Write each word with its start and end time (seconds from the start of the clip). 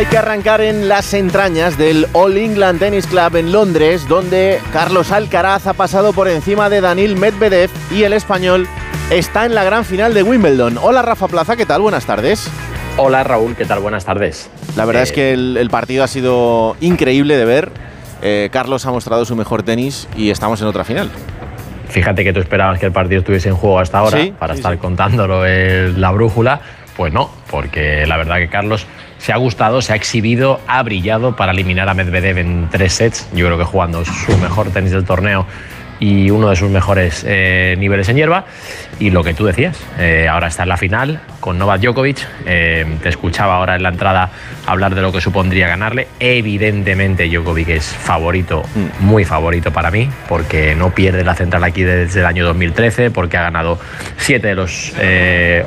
Hay 0.00 0.06
que 0.06 0.16
arrancar 0.16 0.62
en 0.62 0.88
las 0.88 1.12
entrañas 1.12 1.76
del 1.76 2.06
All 2.14 2.38
England 2.38 2.78
Tennis 2.78 3.06
Club 3.06 3.36
en 3.36 3.52
Londres, 3.52 4.08
donde 4.08 4.58
Carlos 4.72 5.12
Alcaraz 5.12 5.66
ha 5.66 5.74
pasado 5.74 6.14
por 6.14 6.26
encima 6.26 6.70
de 6.70 6.80
Daniil 6.80 7.16
Medvedev 7.16 7.68
y 7.90 8.04
el 8.04 8.14
español 8.14 8.66
está 9.10 9.44
en 9.44 9.54
la 9.54 9.62
gran 9.62 9.84
final 9.84 10.14
de 10.14 10.22
Wimbledon. 10.22 10.78
Hola 10.78 11.02
Rafa 11.02 11.28
Plaza, 11.28 11.54
¿qué 11.54 11.66
tal? 11.66 11.82
Buenas 11.82 12.06
tardes. 12.06 12.50
Hola 12.96 13.24
Raúl, 13.24 13.54
¿qué 13.56 13.66
tal? 13.66 13.80
Buenas 13.80 14.06
tardes. 14.06 14.48
La 14.74 14.86
verdad 14.86 15.02
es 15.02 15.12
que 15.12 15.34
el, 15.34 15.68
partido 15.70 16.02
ha 16.02 16.08
sido 16.08 16.78
increíble 16.80 17.36
de 17.36 17.44
ver. 17.44 17.70
Eh, 18.22 18.48
Carlos 18.50 18.86
ha 18.86 18.92
mostrado 18.92 19.26
su 19.26 19.36
mejor 19.36 19.64
tenis 19.64 20.08
y 20.16 20.30
estamos 20.30 20.62
en 20.62 20.68
otra 20.68 20.82
final. 20.82 21.10
Fíjate 21.90 22.24
que 22.24 22.32
tú 22.32 22.40
esperabas 22.40 22.80
que 22.80 22.86
el 22.86 22.92
partido 22.92 23.18
estuviese 23.18 23.50
en 23.50 23.54
juego 23.54 23.78
hasta 23.78 23.98
ahora 23.98 24.18
para 24.38 24.54
estar 24.54 24.78
contándolo 24.78 25.44
en 25.44 26.00
la 26.00 26.10
brújula. 26.10 26.62
Pues 26.96 27.12
no, 27.12 27.30
porque 27.50 28.06
la 28.06 28.16
verdad 28.16 28.36
que 28.36 28.48
Carlos 28.48 28.86
se 29.20 29.32
ha 29.32 29.36
gustado, 29.36 29.82
se 29.82 29.92
ha 29.92 29.96
exhibido, 29.96 30.60
ha 30.66 30.82
brillado 30.82 31.36
para 31.36 31.52
eliminar 31.52 31.88
a 31.88 31.94
Medvedev 31.94 32.38
en 32.38 32.68
tres 32.70 32.94
sets. 32.94 33.28
Yo 33.34 33.46
creo 33.46 33.58
que 33.58 33.64
jugando 33.64 34.04
su 34.04 34.36
mejor 34.38 34.70
tenis 34.70 34.92
del 34.92 35.04
torneo 35.04 35.46
y 36.00 36.30
uno 36.30 36.48
de 36.48 36.56
sus 36.56 36.70
mejores 36.70 37.24
eh, 37.28 37.76
niveles 37.78 38.08
en 38.08 38.16
hierba. 38.16 38.46
Y 38.98 39.10
lo 39.10 39.22
que 39.22 39.34
tú 39.34 39.46
decías, 39.46 39.78
eh, 39.98 40.26
ahora 40.28 40.48
está 40.48 40.64
en 40.64 40.70
la 40.70 40.76
final 40.76 41.20
con 41.38 41.58
Novak 41.58 41.80
Djokovic. 41.80 42.26
Eh, 42.46 42.86
te 43.02 43.10
escuchaba 43.10 43.56
ahora 43.56 43.76
en 43.76 43.82
la 43.82 43.90
entrada 43.90 44.30
hablar 44.66 44.94
de 44.94 45.02
lo 45.02 45.12
que 45.12 45.20
supondría 45.20 45.68
ganarle. 45.68 46.08
Evidentemente 46.18 47.28
Djokovic 47.28 47.68
es 47.68 47.86
favorito, 47.86 48.62
muy 49.00 49.24
favorito 49.24 49.72
para 49.72 49.90
mí, 49.90 50.08
porque 50.28 50.74
no 50.74 50.90
pierde 50.90 51.22
la 51.22 51.34
central 51.34 51.62
aquí 51.64 51.82
desde 51.82 52.20
el 52.20 52.26
año 52.26 52.44
2013, 52.46 53.10
porque 53.10 53.36
ha 53.36 53.42
ganado 53.42 53.78
siete 54.16 54.48
de 54.48 54.54
los 54.54 54.92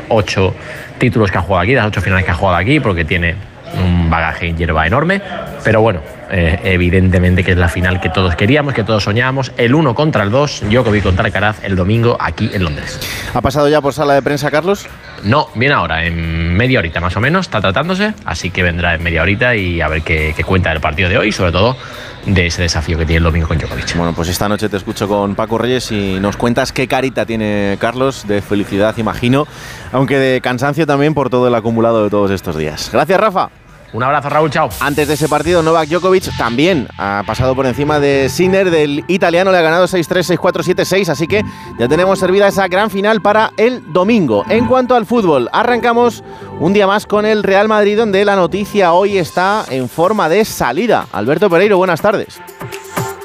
ocho 0.09 0.55
títulos 0.97 1.31
que 1.31 1.37
ha 1.37 1.41
jugado 1.41 1.63
aquí, 1.63 1.73
las 1.73 1.87
ocho 1.87 2.01
finales 2.01 2.25
que 2.25 2.31
ha 2.31 2.35
jugado 2.35 2.57
aquí, 2.57 2.79
porque 2.79 3.05
tiene 3.05 3.35
un 3.77 4.09
bagaje 4.09 4.47
en 4.47 4.57
hierba 4.57 4.85
enorme. 4.85 5.21
Pero 5.63 5.81
bueno, 5.81 6.01
eh, 6.35 6.59
evidentemente 6.63 7.43
que 7.43 7.51
es 7.51 7.57
la 7.57 7.69
final 7.69 8.01
que 8.01 8.09
todos 8.09 8.35
queríamos, 8.35 8.73
que 8.73 8.83
todos 8.83 9.03
soñábamos. 9.03 9.51
El 9.55 9.75
1 9.75 9.93
contra 9.93 10.23
el 10.23 10.31
2, 10.31 10.63
vi 10.67 11.01
contra 11.01 11.25
Alcaraz 11.25 11.63
el 11.63 11.75
domingo 11.75 12.17
aquí 12.19 12.49
en 12.51 12.63
Londres. 12.63 12.99
¿Ha 13.35 13.41
pasado 13.41 13.69
ya 13.69 13.81
por 13.81 13.93
sala 13.93 14.15
de 14.15 14.23
prensa, 14.23 14.49
Carlos? 14.49 14.87
No, 15.23 15.49
viene 15.53 15.75
ahora, 15.75 16.05
en 16.05 16.55
media 16.55 16.79
horita 16.79 16.99
más 16.99 17.15
o 17.15 17.21
menos, 17.21 17.45
está 17.45 17.61
tratándose, 17.61 18.15
así 18.25 18.49
que 18.49 18.63
vendrá 18.63 18.95
en 18.95 19.03
media 19.03 19.21
horita 19.21 19.55
y 19.55 19.79
a 19.79 19.87
ver 19.87 20.01
qué, 20.01 20.33
cuenta 20.43 20.71
del 20.71 20.81
partido 20.81 21.07
de 21.07 21.19
hoy, 21.19 21.31
sobre 21.31 21.51
todo 21.51 21.77
de 22.25 22.47
ese 22.47 22.63
desafío 22.63 22.97
que 22.97 23.05
tiene 23.05 23.17
el 23.17 23.23
domingo 23.25 23.47
con 23.47 23.59
Djokovic. 23.59 23.95
Bueno, 23.95 24.13
pues 24.15 24.27
esta 24.29 24.49
noche 24.49 24.69
te 24.69 24.77
escucho 24.77 25.07
con 25.07 25.35
Paco 25.35 25.59
Reyes 25.59 25.91
y 25.91 26.19
nos 26.19 26.35
cuentas 26.35 26.71
qué 26.71 26.87
carita 26.87 27.27
tiene 27.27 27.77
Carlos, 27.79 28.25
de 28.27 28.41
felicidad 28.41 28.97
imagino, 28.97 29.45
aunque 29.91 30.17
de 30.17 30.41
cansancio 30.41 30.87
también 30.87 31.13
por 31.13 31.29
todo 31.29 31.47
el 31.47 31.53
acumulado 31.53 32.03
de 32.03 32.09
todos 32.09 32.31
estos 32.31 32.57
días. 32.57 32.89
Gracias, 32.91 33.19
Rafa. 33.19 33.49
Un 33.93 34.01
abrazo, 34.01 34.27
Raúl, 34.27 34.49
chao. 34.49 34.69
Antes 34.79 35.07
de 35.07 35.13
ese 35.13 35.29
partido, 35.29 35.61
Novak 35.61 35.87
Djokovic 35.87 36.35
también 36.35 36.87
ha 36.97 37.21
pasado 37.27 37.55
por 37.55 37.67
encima 37.67 37.99
de 37.99 38.27
Sinner, 38.27 38.71
del 38.71 39.05
italiano, 39.07 39.51
le 39.51 39.59
ha 39.59 39.61
ganado 39.61 39.85
6-3, 39.85 40.35
6-4, 40.35 40.75
7-6, 40.75 41.09
así 41.09 41.27
que 41.27 41.43
ya 41.77 41.87
tenemos 41.87 42.17
servida 42.17 42.47
esa 42.47 42.67
gran 42.67 42.89
final 42.89 43.21
para 43.21 43.51
el 43.55 43.93
domingo. 43.93 44.45
En 44.49 44.65
cuanto 44.65 44.95
al 44.95 45.05
fútbol, 45.05 45.47
arrancamos 45.53 46.23
un 46.59 46.73
día 46.73 46.87
más 46.87 47.05
con 47.05 47.27
el 47.27 47.43
Real 47.43 47.67
Madrid, 47.67 47.95
donde 47.95 48.25
la 48.25 48.35
noticia 48.35 48.93
hoy 48.93 49.19
está 49.19 49.63
en 49.69 49.87
forma 49.87 50.27
de 50.27 50.43
salida. 50.43 51.07
Alberto 51.11 51.47
Pereiro, 51.47 51.77
buenas 51.77 52.01
tardes. 52.01 52.41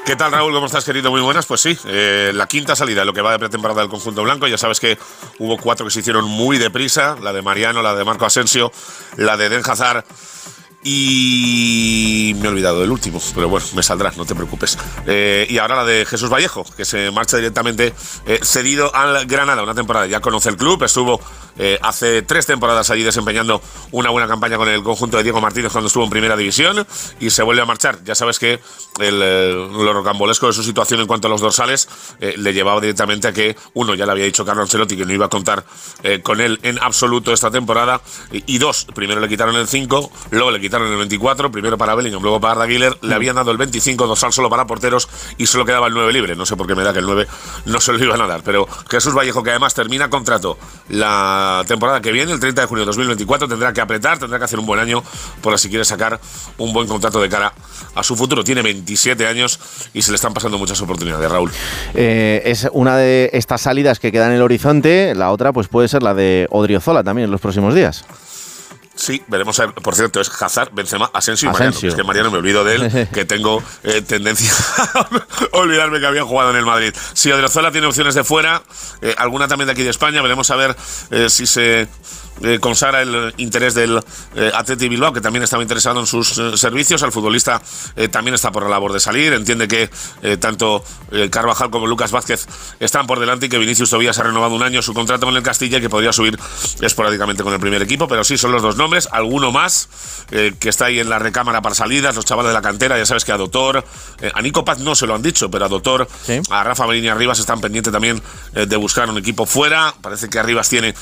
¿Qué 0.05 0.15
tal, 0.15 0.31
Raúl? 0.31 0.53
¿Cómo 0.53 0.67
estás, 0.67 0.85
querido? 0.85 1.09
Muy 1.09 1.21
buenas. 1.21 1.45
Pues 1.45 1.61
sí, 1.61 1.77
eh, 1.85 2.31
la 2.33 2.47
quinta 2.47 2.75
salida, 2.75 3.05
lo 3.05 3.13
que 3.13 3.21
va 3.21 3.31
de 3.31 3.39
pretemporada 3.39 3.81
del 3.81 3.89
conjunto 3.89 4.23
blanco. 4.23 4.47
Ya 4.47 4.57
sabes 4.57 4.79
que 4.79 4.97
hubo 5.37 5.57
cuatro 5.57 5.85
que 5.85 5.91
se 5.91 5.99
hicieron 5.99 6.25
muy 6.25 6.57
deprisa: 6.57 7.15
la 7.21 7.31
de 7.31 7.43
Mariano, 7.43 7.83
la 7.83 7.93
de 7.93 8.03
Marco 8.03 8.25
Asensio, 8.25 8.71
la 9.17 9.37
de 9.37 9.49
Den 9.49 9.61
Hazard 9.63 10.03
y 10.81 12.35
me 12.39 12.45
he 12.45 12.47
olvidado 12.47 12.79
del 12.79 12.91
último, 12.91 13.21
pero 13.35 13.49
bueno, 13.49 13.65
me 13.75 13.83
saldrá, 13.83 14.13
no 14.15 14.25
te 14.25 14.33
preocupes. 14.33 14.77
Eh, 15.05 15.45
y 15.49 15.57
ahora 15.57 15.75
la 15.75 15.85
de 15.85 16.05
Jesús 16.05 16.29
Vallejo, 16.29 16.65
que 16.77 16.85
se 16.85 17.11
marcha 17.11 17.35
directamente 17.35 17.93
eh, 18.25 18.39
cedido 18.41 18.95
al 18.95 19.25
Granada, 19.25 19.61
una 19.61 19.75
temporada. 19.75 20.07
Ya 20.07 20.21
conoce 20.21 20.49
el 20.49 20.55
club, 20.55 20.81
estuvo 20.83 21.19
eh, 21.57 21.77
hace 21.81 22.21
tres 22.21 22.45
temporadas 22.45 22.89
allí 22.91 23.03
desempeñando 23.03 23.61
una 23.91 24.09
buena 24.09 24.29
campaña 24.29 24.55
con 24.55 24.69
el 24.69 24.81
conjunto 24.81 25.17
de 25.17 25.23
Diego 25.23 25.41
Martínez 25.41 25.73
cuando 25.73 25.87
estuvo 25.87 26.05
en 26.05 26.09
primera 26.09 26.37
división 26.37 26.87
y 27.19 27.29
se 27.29 27.43
vuelve 27.43 27.61
a 27.61 27.65
marchar. 27.65 28.01
Ya 28.05 28.15
sabes 28.15 28.39
que 28.39 28.61
el, 29.01 29.19
lo 29.19 29.91
rocambolesco 29.91 30.47
de 30.47 30.53
su 30.53 30.63
situación 30.63 31.01
en 31.01 31.07
cuanto 31.07 31.27
a 31.27 31.29
los 31.29 31.41
dorsales 31.41 31.89
le 32.19 32.53
llevaba 32.53 32.79
directamente 32.79 33.27
a 33.27 33.33
que, 33.33 33.57
uno, 33.73 33.95
ya 33.95 34.05
le 34.05 34.13
había 34.13 34.25
dicho 34.25 34.45
Carlos 34.45 34.63
Ancelotti 34.63 34.95
que 34.95 35.05
no 35.05 35.11
iba 35.11 35.25
a 35.25 35.29
contar 35.29 35.65
con 36.23 36.39
él 36.39 36.59
en 36.63 36.79
absoluto 36.79 37.33
esta 37.33 37.51
temporada, 37.51 38.01
y, 38.31 38.57
dos, 38.57 38.85
primero 38.93 39.19
le 39.19 39.27
quitaron 39.27 39.55
el 39.55 39.67
5, 39.67 40.11
luego 40.31 40.51
le 40.51 40.59
quitaron 40.59 40.68
quitaron 40.69 40.91
el 40.91 40.97
24, 40.97 41.51
primero 41.51 41.79
para 41.79 41.95
Bellingham, 41.95 42.21
luego 42.21 42.39
para 42.39 42.65
Güler, 42.65 42.95
le 43.01 43.15
habían 43.15 43.35
dado 43.35 43.49
el 43.49 43.57
25, 43.57 44.05
dosal 44.05 44.31
solo 44.31 44.51
para 44.51 44.67
porteros 44.67 45.09
y 45.39 45.47
solo 45.47 45.65
quedaba 45.65 45.87
el 45.87 45.93
9 45.95 46.13
libre. 46.13 46.35
No 46.35 46.45
sé 46.45 46.55
por 46.55 46.67
qué 46.67 46.75
me 46.75 46.83
da 46.83 46.93
que 46.93 46.99
el 46.99 47.05
9 47.05 47.27
no 47.65 47.81
se 47.81 47.91
lo 47.91 48.03
iban 48.03 48.21
a 48.21 48.27
dar, 48.27 48.43
pero 48.43 48.67
Jesús 48.87 49.15
Vallejo, 49.15 49.41
que 49.41 49.49
además 49.49 49.73
termina 49.73 50.11
contrato 50.11 50.59
la 50.89 51.63
temporada 51.67 52.01
que 52.01 52.11
viene, 52.11 52.31
el 52.31 52.39
30 52.39 52.61
de 52.61 52.67
junio 52.67 52.83
de 52.83 52.85
2024, 52.85 53.47
tendrá 53.47 53.73
que 53.73 53.81
apretar, 53.81 54.19
tendrá 54.19 54.37
que 54.37 54.45
hacer 54.45 54.59
un 54.59 54.67
buen 54.67 54.79
año 54.79 55.03
por 55.41 55.57
si 55.57 55.69
quiere 55.69 55.85
sacar 55.85 56.19
un 56.59 56.71
buen 56.71 56.87
contrato 56.87 57.19
de 57.19 57.29
cara 57.29 57.51
a 57.95 58.03
su 58.03 58.15
futuro. 58.15 58.43
Tiene 58.43 58.61
27 58.61 59.25
años 59.25 59.59
y 59.91 60.03
se 60.03 60.11
le 60.11 60.15
están 60.17 60.35
pasando 60.35 60.59
muchas 60.59 60.79
oportunidades, 60.81 61.31
Raúl. 61.31 61.51
Eh, 61.95 62.43
es 62.45 62.67
una 62.73 62.95
de 62.95 63.31
estas 63.33 63.61
salidas 63.61 63.99
que 63.99 64.11
quedan 64.11 64.29
en 64.29 64.35
el 64.37 64.43
horizonte, 64.43 65.15
la 65.15 65.31
otra 65.31 65.51
pues 65.51 65.67
puede 65.67 65.87
ser 65.87 66.03
la 66.03 66.13
de 66.13 66.45
Odriozola 66.51 67.03
también 67.03 67.25
en 67.25 67.31
los 67.31 67.41
próximos 67.41 67.73
días. 67.73 68.05
Sí, 68.99 69.23
veremos. 69.27 69.57
A 69.61 69.71
por 69.71 69.95
cierto, 69.95 70.19
es 70.19 70.29
Hazard, 70.41 70.71
Benzema, 70.73 71.09
Asensio 71.13 71.47
y 71.47 71.53
Mariano. 71.53 71.77
Es 71.81 71.95
que 71.95 72.03
Mariano 72.03 72.31
me 72.31 72.37
olvido 72.37 72.65
de 72.65 72.75
él, 72.75 73.07
que 73.13 73.23
tengo 73.23 73.63
eh, 73.83 74.01
tendencia 74.01 74.51
a 74.93 75.07
olvidarme 75.57 76.01
que 76.01 76.05
había 76.05 76.23
jugado 76.23 76.51
en 76.51 76.57
el 76.57 76.65
Madrid. 76.65 76.93
Si 77.13 77.31
Odriozola 77.31 77.71
tiene 77.71 77.87
opciones 77.87 78.13
de 78.13 78.25
fuera, 78.25 78.61
eh, 79.01 79.15
alguna 79.17 79.47
también 79.47 79.67
de 79.67 79.71
aquí 79.71 79.83
de 79.83 79.89
España, 79.89 80.21
veremos 80.21 80.51
a 80.51 80.57
ver 80.57 80.75
eh, 81.11 81.29
si 81.29 81.47
se 81.47 81.87
eh, 82.41 82.59
consagra 82.59 83.01
el 83.01 83.33
interés 83.37 83.73
del 83.73 83.99
eh, 84.35 84.51
Atleti 84.53 84.87
Bilbao, 84.87 85.11
que 85.11 85.21
también 85.21 85.43
estaba 85.43 85.61
interesado 85.61 85.99
en 85.99 86.07
sus 86.07 86.37
eh, 86.37 86.57
servicios. 86.57 87.03
Al 87.03 87.11
futbolista 87.11 87.61
también 88.11 88.35
está 88.35 88.51
por 88.51 88.63
la 88.63 88.69
labor 88.69 88.93
de 88.93 88.99
salir. 88.99 89.33
Entiende 89.33 89.67
que 89.67 89.89
tanto 90.37 90.83
Carvajal 91.29 91.69
como 91.69 91.87
Lucas 91.87 92.11
Vázquez 92.11 92.47
están 92.79 93.07
por 93.07 93.19
delante 93.19 93.47
y 93.47 93.49
que 93.49 93.57
Vinicius 93.57 93.89
Tobías 93.89 94.17
ha 94.19 94.23
renovado 94.23 94.55
un 94.55 94.63
año 94.63 94.81
su 94.81 94.93
contrato 94.93 95.25
con 95.25 95.35
el 95.35 95.43
Castilla 95.43 95.77
y 95.77 95.81
que 95.81 95.89
podría 95.89 96.13
subir 96.13 96.37
esporádicamente 96.81 97.43
con 97.43 97.53
el 97.53 97.59
primer 97.59 97.81
equipo. 97.81 98.07
Pero 98.07 98.23
sí, 98.23 98.37
son 98.37 98.51
los 98.51 98.61
dos 98.61 98.77
nombres. 98.77 99.09
Alguno 99.11 99.51
más 99.51 99.89
que 100.29 100.69
está 100.69 100.85
ahí 100.85 100.99
en 100.99 101.09
la 101.09 101.19
recámara 101.19 101.61
para 101.61 101.75
salidas, 101.75 102.15
los 102.15 102.25
chavales 102.25 102.49
de 102.49 102.53
la 102.53 102.61
cantera. 102.61 102.97
Ya 102.97 103.05
sabes 103.05 103.25
que 103.25 103.31
a 103.31 103.37
Doctor, 103.37 103.83
a 104.33 104.41
Nico 104.41 104.63
Paz 104.63 104.79
no 104.79 104.95
se 104.95 105.07
lo 105.07 105.15
han 105.15 105.21
dicho, 105.21 105.49
pero 105.51 105.65
a 105.65 105.69
Doctor, 105.69 106.07
a 106.49 106.63
Rafa 106.63 106.95
y 106.95 107.07
Arribas 107.07 107.39
están 107.39 107.59
pendientes 107.61 107.91
también 107.91 108.21
de 108.53 108.75
buscar 108.77 109.09
un 109.09 109.17
equipo 109.17 109.45
fuera. 109.45 109.93
Parece 110.01 110.29
que 110.29 110.39
Arribas 110.39 110.69
tiene 110.69 110.93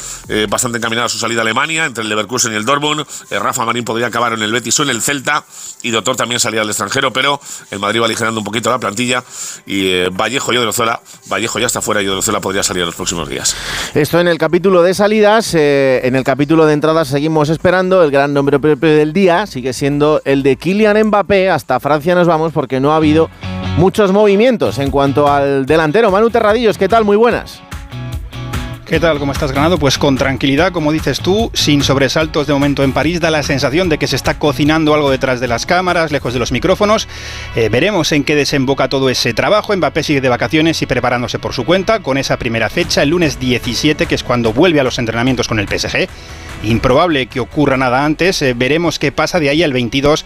bastante 0.49 0.77
encaminado 0.77 1.09
sus 1.09 1.23
salida 1.27 1.41
a 1.41 1.43
Alemania, 1.43 1.85
entre 1.85 2.03
el 2.03 2.09
Leverkusen 2.09 2.53
y 2.53 2.55
el 2.55 2.63
Dortmund. 2.63 3.05
Eh, 3.29 3.37
Rafa 3.37 3.65
Marín 3.65 3.83
podría 3.83 4.07
acabar 4.07 4.31
en 4.31 4.41
el 4.41 4.51
Betis 4.51 4.79
o 4.79 4.83
en 4.83 4.89
el 4.89 5.01
Celta. 5.01 5.43
Y 5.83 5.91
Doctor 5.91 6.15
también 6.15 6.39
salía 6.39 6.61
al 6.61 6.69
extranjero, 6.69 7.11
pero 7.11 7.39
el 7.69 7.79
Madrid 7.79 7.99
va 7.99 8.05
aligerando 8.05 8.39
un 8.39 8.45
poquito 8.45 8.69
la 8.69 8.79
plantilla. 8.79 9.23
Y 9.65 9.87
eh, 9.87 10.09
Vallejo 10.09 10.53
y 10.53 10.57
Odriozola, 10.57 11.01
Vallejo 11.29 11.59
ya 11.59 11.67
está 11.67 11.81
fuera 11.81 12.01
y 12.01 12.07
Odriozola 12.07 12.39
podría 12.39 12.63
salir 12.63 12.83
en 12.83 12.87
los 12.87 12.95
próximos 12.95 13.27
días. 13.27 13.55
Esto 13.93 14.21
en 14.21 14.29
el 14.29 14.37
capítulo 14.37 14.83
de 14.83 14.93
salidas. 14.93 15.53
Eh, 15.53 15.99
en 16.03 16.15
el 16.15 16.23
capítulo 16.23 16.65
de 16.65 16.73
entradas 16.73 17.09
seguimos 17.09 17.49
esperando. 17.49 18.01
El 18.03 18.11
gran 18.11 18.33
nombre 18.33 18.57
del 18.57 19.11
día 19.11 19.45
sigue 19.47 19.73
siendo 19.73 20.21
el 20.23 20.43
de 20.43 20.55
Kylian 20.55 21.07
Mbappé. 21.07 21.49
Hasta 21.49 21.81
Francia 21.81 22.15
nos 22.15 22.27
vamos 22.27 22.53
porque 22.53 22.79
no 22.79 22.93
ha 22.93 22.95
habido 22.95 23.29
muchos 23.77 24.13
movimientos 24.13 24.79
en 24.79 24.91
cuanto 24.91 25.27
al 25.27 25.65
delantero. 25.65 26.09
Manu 26.09 26.29
Terradillos, 26.29 26.77
¿qué 26.77 26.87
tal? 26.87 27.03
Muy 27.03 27.17
buenas. 27.17 27.66
¿Qué 28.87 29.01
tal? 29.01 29.19
¿Cómo 29.19 29.33
estás, 29.33 29.51
Granado? 29.51 29.77
Pues 29.77 29.97
con 29.97 30.15
tranquilidad, 30.15 30.71
como 30.71 30.93
dices 30.93 31.19
tú, 31.19 31.51
sin 31.53 31.83
sobresaltos 31.83 32.47
de 32.47 32.53
momento 32.53 32.85
en 32.85 32.93
París, 32.93 33.19
da 33.19 33.29
la 33.29 33.43
sensación 33.43 33.89
de 33.89 33.97
que 33.97 34.07
se 34.07 34.15
está 34.15 34.39
cocinando 34.39 34.93
algo 34.93 35.11
detrás 35.11 35.41
de 35.41 35.49
las 35.49 35.65
cámaras, 35.65 36.13
lejos 36.13 36.31
de 36.31 36.39
los 36.39 36.53
micrófonos. 36.53 37.09
Eh, 37.57 37.67
veremos 37.67 38.13
en 38.13 38.23
qué 38.23 38.33
desemboca 38.33 38.87
todo 38.87 39.09
ese 39.09 39.33
trabajo. 39.33 39.75
Mbappé 39.75 40.03
sigue 40.03 40.21
de 40.21 40.29
vacaciones 40.29 40.81
y 40.81 40.85
preparándose 40.85 41.37
por 41.37 41.51
su 41.53 41.65
cuenta, 41.65 41.99
con 41.99 42.17
esa 42.17 42.37
primera 42.37 42.69
fecha, 42.69 43.03
el 43.03 43.09
lunes 43.09 43.41
17, 43.41 44.05
que 44.05 44.15
es 44.15 44.23
cuando 44.23 44.53
vuelve 44.53 44.79
a 44.79 44.85
los 44.85 44.99
entrenamientos 44.99 45.49
con 45.49 45.59
el 45.59 45.67
PSG. 45.67 46.07
Improbable 46.63 47.27
que 47.27 47.41
ocurra 47.41 47.75
nada 47.75 48.05
antes. 48.05 48.41
Eh, 48.41 48.53
veremos 48.55 48.99
qué 48.99 49.11
pasa 49.11 49.41
de 49.41 49.49
ahí 49.49 49.63
al 49.63 49.73
22 49.73 50.23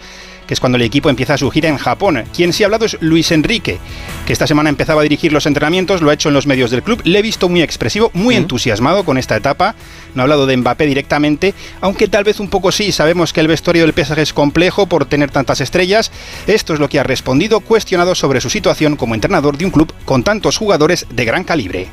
que 0.47 0.53
es 0.53 0.59
cuando 0.59 0.77
el 0.77 0.81
equipo 0.81 1.09
empieza 1.09 1.38
su 1.38 1.49
gira 1.49 1.69
en 1.69 1.77
Japón. 1.77 2.23
Quien 2.35 2.53
sí 2.53 2.63
ha 2.63 2.67
hablado 2.67 2.85
es 2.85 2.97
Luis 3.01 3.31
Enrique, 3.31 3.79
que 4.25 4.33
esta 4.33 4.47
semana 4.47 4.69
empezaba 4.69 5.01
a 5.01 5.03
dirigir 5.03 5.33
los 5.33 5.45
entrenamientos, 5.45 6.01
lo 6.01 6.09
ha 6.09 6.13
hecho 6.13 6.29
en 6.29 6.33
los 6.33 6.47
medios 6.47 6.71
del 6.71 6.83
club. 6.83 7.01
Le 7.03 7.19
he 7.19 7.21
visto 7.21 7.49
muy 7.49 7.61
expresivo, 7.61 8.11
muy 8.13 8.35
entusiasmado 8.35 9.03
con 9.03 9.17
esta 9.17 9.35
etapa. 9.35 9.75
No 10.15 10.21
ha 10.21 10.23
hablado 10.23 10.45
de 10.45 10.57
Mbappé 10.57 10.85
directamente, 10.85 11.53
aunque 11.79 12.07
tal 12.07 12.23
vez 12.23 12.39
un 12.39 12.49
poco 12.49 12.71
sí. 12.71 12.91
Sabemos 12.91 13.33
que 13.33 13.39
el 13.39 13.47
vestuario 13.47 13.85
del 13.85 13.93
PSG 13.93 14.19
es 14.19 14.33
complejo 14.33 14.88
por 14.88 15.05
tener 15.05 15.31
tantas 15.31 15.61
estrellas. 15.61 16.11
Esto 16.47 16.73
es 16.73 16.79
lo 16.79 16.89
que 16.89 16.99
ha 16.99 17.03
respondido, 17.03 17.59
cuestionado 17.61 18.15
sobre 18.15 18.41
su 18.41 18.49
situación 18.49 18.95
como 18.95 19.15
entrenador 19.15 19.57
de 19.57 19.65
un 19.65 19.71
club 19.71 19.93
con 20.05 20.23
tantos 20.23 20.57
jugadores 20.57 21.05
de 21.09 21.25
gran 21.25 21.43
calibre. 21.43 21.88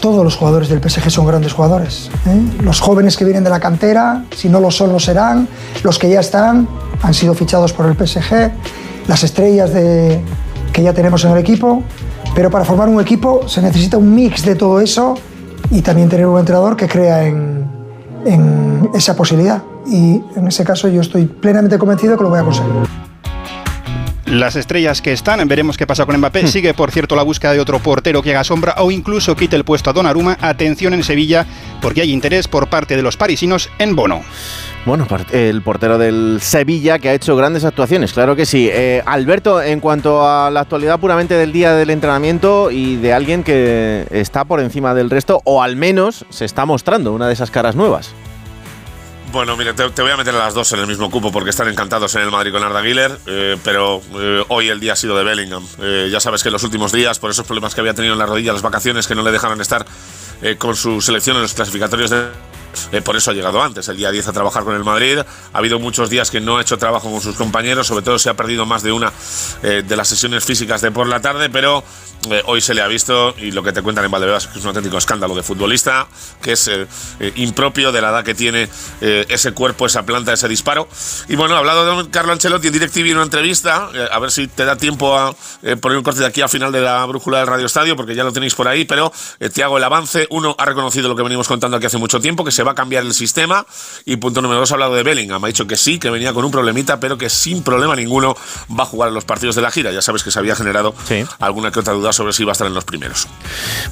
Todos 0.00 0.24
los 0.24 0.36
jugadores 0.36 0.68
del 0.68 0.80
PSG 0.82 1.10
son 1.10 1.26
grandes 1.26 1.52
jugadores. 1.52 2.10
¿eh? 2.26 2.62
Los 2.62 2.80
jóvenes 2.80 3.16
que 3.16 3.24
vienen 3.24 3.44
de 3.44 3.50
la 3.50 3.60
cantera, 3.60 4.24
si 4.34 4.48
no 4.48 4.60
lo 4.60 4.70
son, 4.70 4.92
lo 4.92 4.98
serán. 4.98 5.48
Los 5.82 5.98
que 5.98 6.08
ya 6.08 6.20
están, 6.20 6.68
han 7.02 7.14
sido 7.14 7.34
fichados 7.34 7.72
por 7.72 7.86
el 7.86 7.94
PSG. 7.94 8.50
Las 9.06 9.22
estrellas 9.24 9.72
de, 9.72 10.20
que 10.72 10.82
ya 10.82 10.92
tenemos 10.92 11.24
en 11.24 11.32
el 11.32 11.38
equipo. 11.38 11.82
Pero 12.34 12.50
para 12.50 12.64
formar 12.64 12.88
un 12.88 13.00
equipo 13.00 13.46
se 13.46 13.60
necesita 13.60 13.96
un 13.98 14.14
mix 14.14 14.44
de 14.44 14.54
todo 14.54 14.80
eso 14.80 15.14
y 15.70 15.82
también 15.82 16.08
tener 16.08 16.26
un 16.26 16.38
entrenador 16.38 16.76
que 16.76 16.88
crea 16.88 17.26
en, 17.26 17.66
en 18.24 18.90
esa 18.94 19.14
posibilidad. 19.14 19.62
Y 19.86 20.22
en 20.36 20.46
ese 20.46 20.64
caso 20.64 20.88
yo 20.88 21.00
estoy 21.00 21.26
plenamente 21.26 21.78
convencido 21.78 22.16
que 22.16 22.22
lo 22.22 22.30
voy 22.30 22.38
a 22.38 22.42
conseguir. 22.42 22.72
Las 24.26 24.56
estrellas 24.56 25.02
que 25.02 25.12
están, 25.12 25.46
veremos 25.48 25.76
qué 25.76 25.86
pasa 25.86 26.06
con 26.06 26.16
Mbappé. 26.16 26.44
Hmm. 26.44 26.48
Sigue, 26.48 26.74
por 26.74 26.90
cierto, 26.90 27.16
la 27.16 27.22
búsqueda 27.22 27.52
de 27.52 27.60
otro 27.60 27.80
portero 27.80 28.22
que 28.22 28.30
haga 28.30 28.44
sombra 28.44 28.74
o 28.78 28.90
incluso 28.90 29.34
quite 29.34 29.56
el 29.56 29.64
puesto 29.64 29.90
a 29.90 29.92
Donnarumma. 29.92 30.38
Atención 30.40 30.94
en 30.94 31.02
Sevilla, 31.02 31.46
porque 31.80 32.02
hay 32.02 32.12
interés 32.12 32.48
por 32.48 32.68
parte 32.68 32.96
de 32.96 33.02
los 33.02 33.16
parisinos 33.16 33.68
en 33.78 33.96
Bono. 33.96 34.22
Bueno, 34.84 35.06
el 35.30 35.62
portero 35.62 35.96
del 35.96 36.38
Sevilla 36.40 36.98
que 36.98 37.08
ha 37.08 37.14
hecho 37.14 37.36
grandes 37.36 37.64
actuaciones, 37.64 38.12
claro 38.12 38.34
que 38.34 38.46
sí. 38.46 38.68
Eh, 38.72 39.02
Alberto, 39.06 39.62
en 39.62 39.78
cuanto 39.78 40.26
a 40.26 40.50
la 40.50 40.60
actualidad 40.60 40.98
puramente 40.98 41.34
del 41.34 41.52
día 41.52 41.74
del 41.74 41.90
entrenamiento 41.90 42.70
y 42.70 42.96
de 42.96 43.12
alguien 43.12 43.44
que 43.44 44.06
está 44.10 44.44
por 44.44 44.60
encima 44.60 44.92
del 44.94 45.08
resto, 45.08 45.40
o 45.44 45.62
al 45.62 45.76
menos 45.76 46.26
se 46.30 46.44
está 46.44 46.64
mostrando 46.64 47.12
una 47.12 47.28
de 47.28 47.32
esas 47.34 47.50
caras 47.50 47.76
nuevas. 47.76 48.12
Bueno, 49.32 49.56
mira, 49.56 49.72
te, 49.72 50.02
voy 50.02 50.10
a 50.10 50.16
meter 50.18 50.34
a 50.34 50.38
las 50.40 50.52
dos 50.52 50.70
en 50.72 50.80
el 50.80 50.86
mismo 50.86 51.10
cupo 51.10 51.32
porque 51.32 51.48
están 51.48 51.66
encantados 51.66 52.14
en 52.16 52.20
el 52.20 52.30
Madrid 52.30 52.52
con 52.52 52.62
Arda 52.62 52.82
Güler, 52.82 53.18
eh, 53.24 53.56
pero 53.64 54.02
eh, 54.14 54.44
hoy 54.48 54.68
el 54.68 54.78
día 54.78 54.92
ha 54.92 54.96
sido 54.96 55.16
de 55.16 55.24
Bellingham. 55.24 55.66
Eh, 55.80 56.10
ya 56.12 56.20
sabes 56.20 56.42
que 56.42 56.50
en 56.50 56.52
los 56.52 56.62
últimos 56.64 56.92
días, 56.92 57.18
por 57.18 57.30
esos 57.30 57.46
problemas 57.46 57.74
que 57.74 57.80
había 57.80 57.94
tenido 57.94 58.12
en 58.12 58.18
la 58.18 58.26
rodilla, 58.26 58.52
las 58.52 58.60
vacaciones 58.60 59.06
que 59.06 59.14
no 59.14 59.22
le 59.22 59.32
dejaron 59.32 59.58
estar 59.62 59.86
con 60.58 60.76
su 60.76 61.00
selección 61.00 61.36
en 61.36 61.42
los 61.42 61.54
clasificatorios 61.54 62.10
de 62.10 62.26
por 63.04 63.16
eso 63.16 63.30
ha 63.30 63.34
llegado 63.34 63.62
antes, 63.62 63.88
el 63.88 63.96
día 63.96 64.10
10 64.10 64.28
a 64.28 64.32
trabajar 64.32 64.64
con 64.64 64.74
el 64.74 64.84
Madrid. 64.84 65.18
Ha 65.18 65.58
habido 65.58 65.78
muchos 65.78 66.10
días 66.10 66.30
que 66.30 66.40
no 66.40 66.58
ha 66.58 66.62
hecho 66.62 66.78
trabajo 66.78 67.10
con 67.10 67.20
sus 67.20 67.36
compañeros, 67.36 67.86
sobre 67.86 68.02
todo 68.02 68.18
se 68.18 68.30
ha 68.30 68.34
perdido 68.34 68.66
más 68.66 68.82
de 68.82 68.92
una 68.92 69.12
de 69.62 69.96
las 69.96 70.08
sesiones 70.08 70.44
físicas 70.44 70.80
de 70.80 70.90
por 70.90 71.06
la 71.06 71.20
tarde, 71.20 71.50
pero 71.50 71.84
eh, 72.30 72.40
hoy 72.46 72.60
se 72.60 72.72
le 72.72 72.82
ha 72.82 72.86
visto, 72.86 73.34
y 73.36 73.50
lo 73.50 73.64
que 73.64 73.72
te 73.72 73.82
cuentan 73.82 74.04
en 74.04 74.10
Valdebebas, 74.10 74.48
es 74.54 74.62
un 74.62 74.68
auténtico 74.68 74.96
escándalo 74.96 75.34
de 75.34 75.42
futbolista, 75.42 76.06
que 76.40 76.52
es 76.52 76.68
eh, 76.68 76.86
eh, 77.18 77.32
impropio 77.36 77.90
de 77.90 78.00
la 78.00 78.10
edad 78.10 78.24
que 78.24 78.34
tiene 78.34 78.68
ese 79.00 79.52
cuerpo, 79.52 79.86
esa 79.86 80.04
planta, 80.04 80.32
ese 80.32 80.46
disparo. 80.46 80.88
Y 81.28 81.34
bueno, 81.34 81.56
ha 81.56 81.58
hablado 81.58 82.02
de 82.02 82.10
Carlo 82.10 82.32
Ancelotti 82.32 82.68
en 82.68 82.72
DirecTV 82.72 83.06
en 83.06 83.14
una 83.14 83.24
entrevista, 83.24 83.88
a 84.10 84.18
ver 84.18 84.30
si 84.30 84.46
te 84.46 84.64
da 84.64 84.76
tiempo 84.76 85.18
a 85.18 85.34
poner 85.80 85.98
un 85.98 86.04
corte 86.04 86.20
de 86.20 86.26
aquí 86.26 86.40
al 86.40 86.48
final 86.48 86.70
de 86.70 86.80
la 86.80 87.04
brújula 87.06 87.38
del 87.38 87.46
Radio 87.48 87.66
Estadio, 87.66 87.96
porque 87.96 88.14
ya 88.14 88.22
lo 88.22 88.32
tenéis 88.32 88.54
por 88.54 88.68
ahí, 88.68 88.84
pero 88.84 89.12
te 89.52 89.64
hago 89.64 89.78
el 89.78 89.84
avance. 89.84 90.26
Uno 90.30 90.54
ha 90.58 90.64
reconocido 90.64 91.08
lo 91.08 91.16
que 91.16 91.22
venimos 91.22 91.48
contando 91.48 91.76
aquí 91.76 91.86
hace 91.86 91.98
mucho 91.98 92.20
tiempo, 92.20 92.44
que 92.44 92.52
se 92.52 92.61
va 92.62 92.72
a 92.72 92.74
cambiar 92.74 93.04
el 93.04 93.14
sistema. 93.14 93.66
Y 94.04 94.16
punto 94.16 94.42
número 94.42 94.60
dos, 94.60 94.70
ha 94.70 94.74
hablado 94.74 94.94
de 94.94 95.02
Bellingham. 95.02 95.42
Ha 95.44 95.46
dicho 95.46 95.66
que 95.66 95.76
sí, 95.76 95.98
que 95.98 96.10
venía 96.10 96.32
con 96.32 96.44
un 96.44 96.50
problemita, 96.50 97.00
pero 97.00 97.18
que 97.18 97.28
sin 97.28 97.62
problema 97.62 97.96
ninguno 97.96 98.36
va 98.78 98.84
a 98.84 98.86
jugar 98.86 99.08
en 99.08 99.14
los 99.14 99.24
partidos 99.24 99.54
de 99.54 99.62
la 99.62 99.70
gira. 99.70 99.92
Ya 99.92 100.02
sabes 100.02 100.22
que 100.22 100.30
se 100.30 100.38
había 100.38 100.54
generado 100.54 100.94
alguna 101.38 101.70
que 101.70 101.80
otra 101.80 101.92
duda 101.92 102.12
sobre 102.12 102.32
si 102.32 102.42
iba 102.42 102.52
a 102.52 102.54
estar 102.54 102.66
en 102.66 102.74
los 102.74 102.84
primeros. 102.84 103.28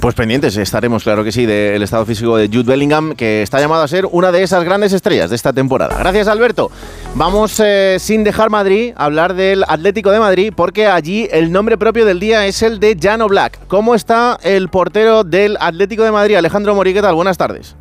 Pues 0.00 0.14
pendientes 0.14 0.56
estaremos, 0.56 1.02
claro 1.02 1.24
que 1.24 1.32
sí, 1.32 1.46
del 1.46 1.82
estado 1.82 2.06
físico 2.06 2.36
de 2.36 2.48
Jude 2.48 2.64
Bellingham, 2.64 3.14
que 3.14 3.42
está 3.42 3.60
llamado 3.60 3.82
a 3.82 3.88
ser 3.88 4.06
una 4.10 4.32
de 4.32 4.42
esas 4.42 4.64
grandes 4.64 4.92
estrellas 4.92 5.30
de 5.30 5.36
esta 5.36 5.52
temporada. 5.52 5.96
Gracias, 5.98 6.28
Alberto. 6.28 6.70
Vamos, 7.14 7.60
eh, 7.60 7.96
sin 7.98 8.24
dejar 8.24 8.50
Madrid, 8.50 8.92
a 8.96 9.04
hablar 9.04 9.34
del 9.34 9.64
Atlético 9.66 10.10
de 10.10 10.20
Madrid, 10.20 10.52
porque 10.54 10.86
allí 10.86 11.28
el 11.30 11.50
nombre 11.52 11.76
propio 11.76 12.04
del 12.04 12.20
día 12.20 12.46
es 12.46 12.62
el 12.62 12.80
de 12.80 12.96
Jano 13.00 13.28
Black. 13.28 13.58
¿Cómo 13.68 13.94
está 13.94 14.38
el 14.42 14.68
portero 14.68 15.24
del 15.24 15.56
Atlético 15.60 16.04
de 16.04 16.12
Madrid, 16.12 16.36
Alejandro 16.36 16.74
Moriqueta? 16.74 17.12
Buenas 17.12 17.36
tardes. 17.36 17.76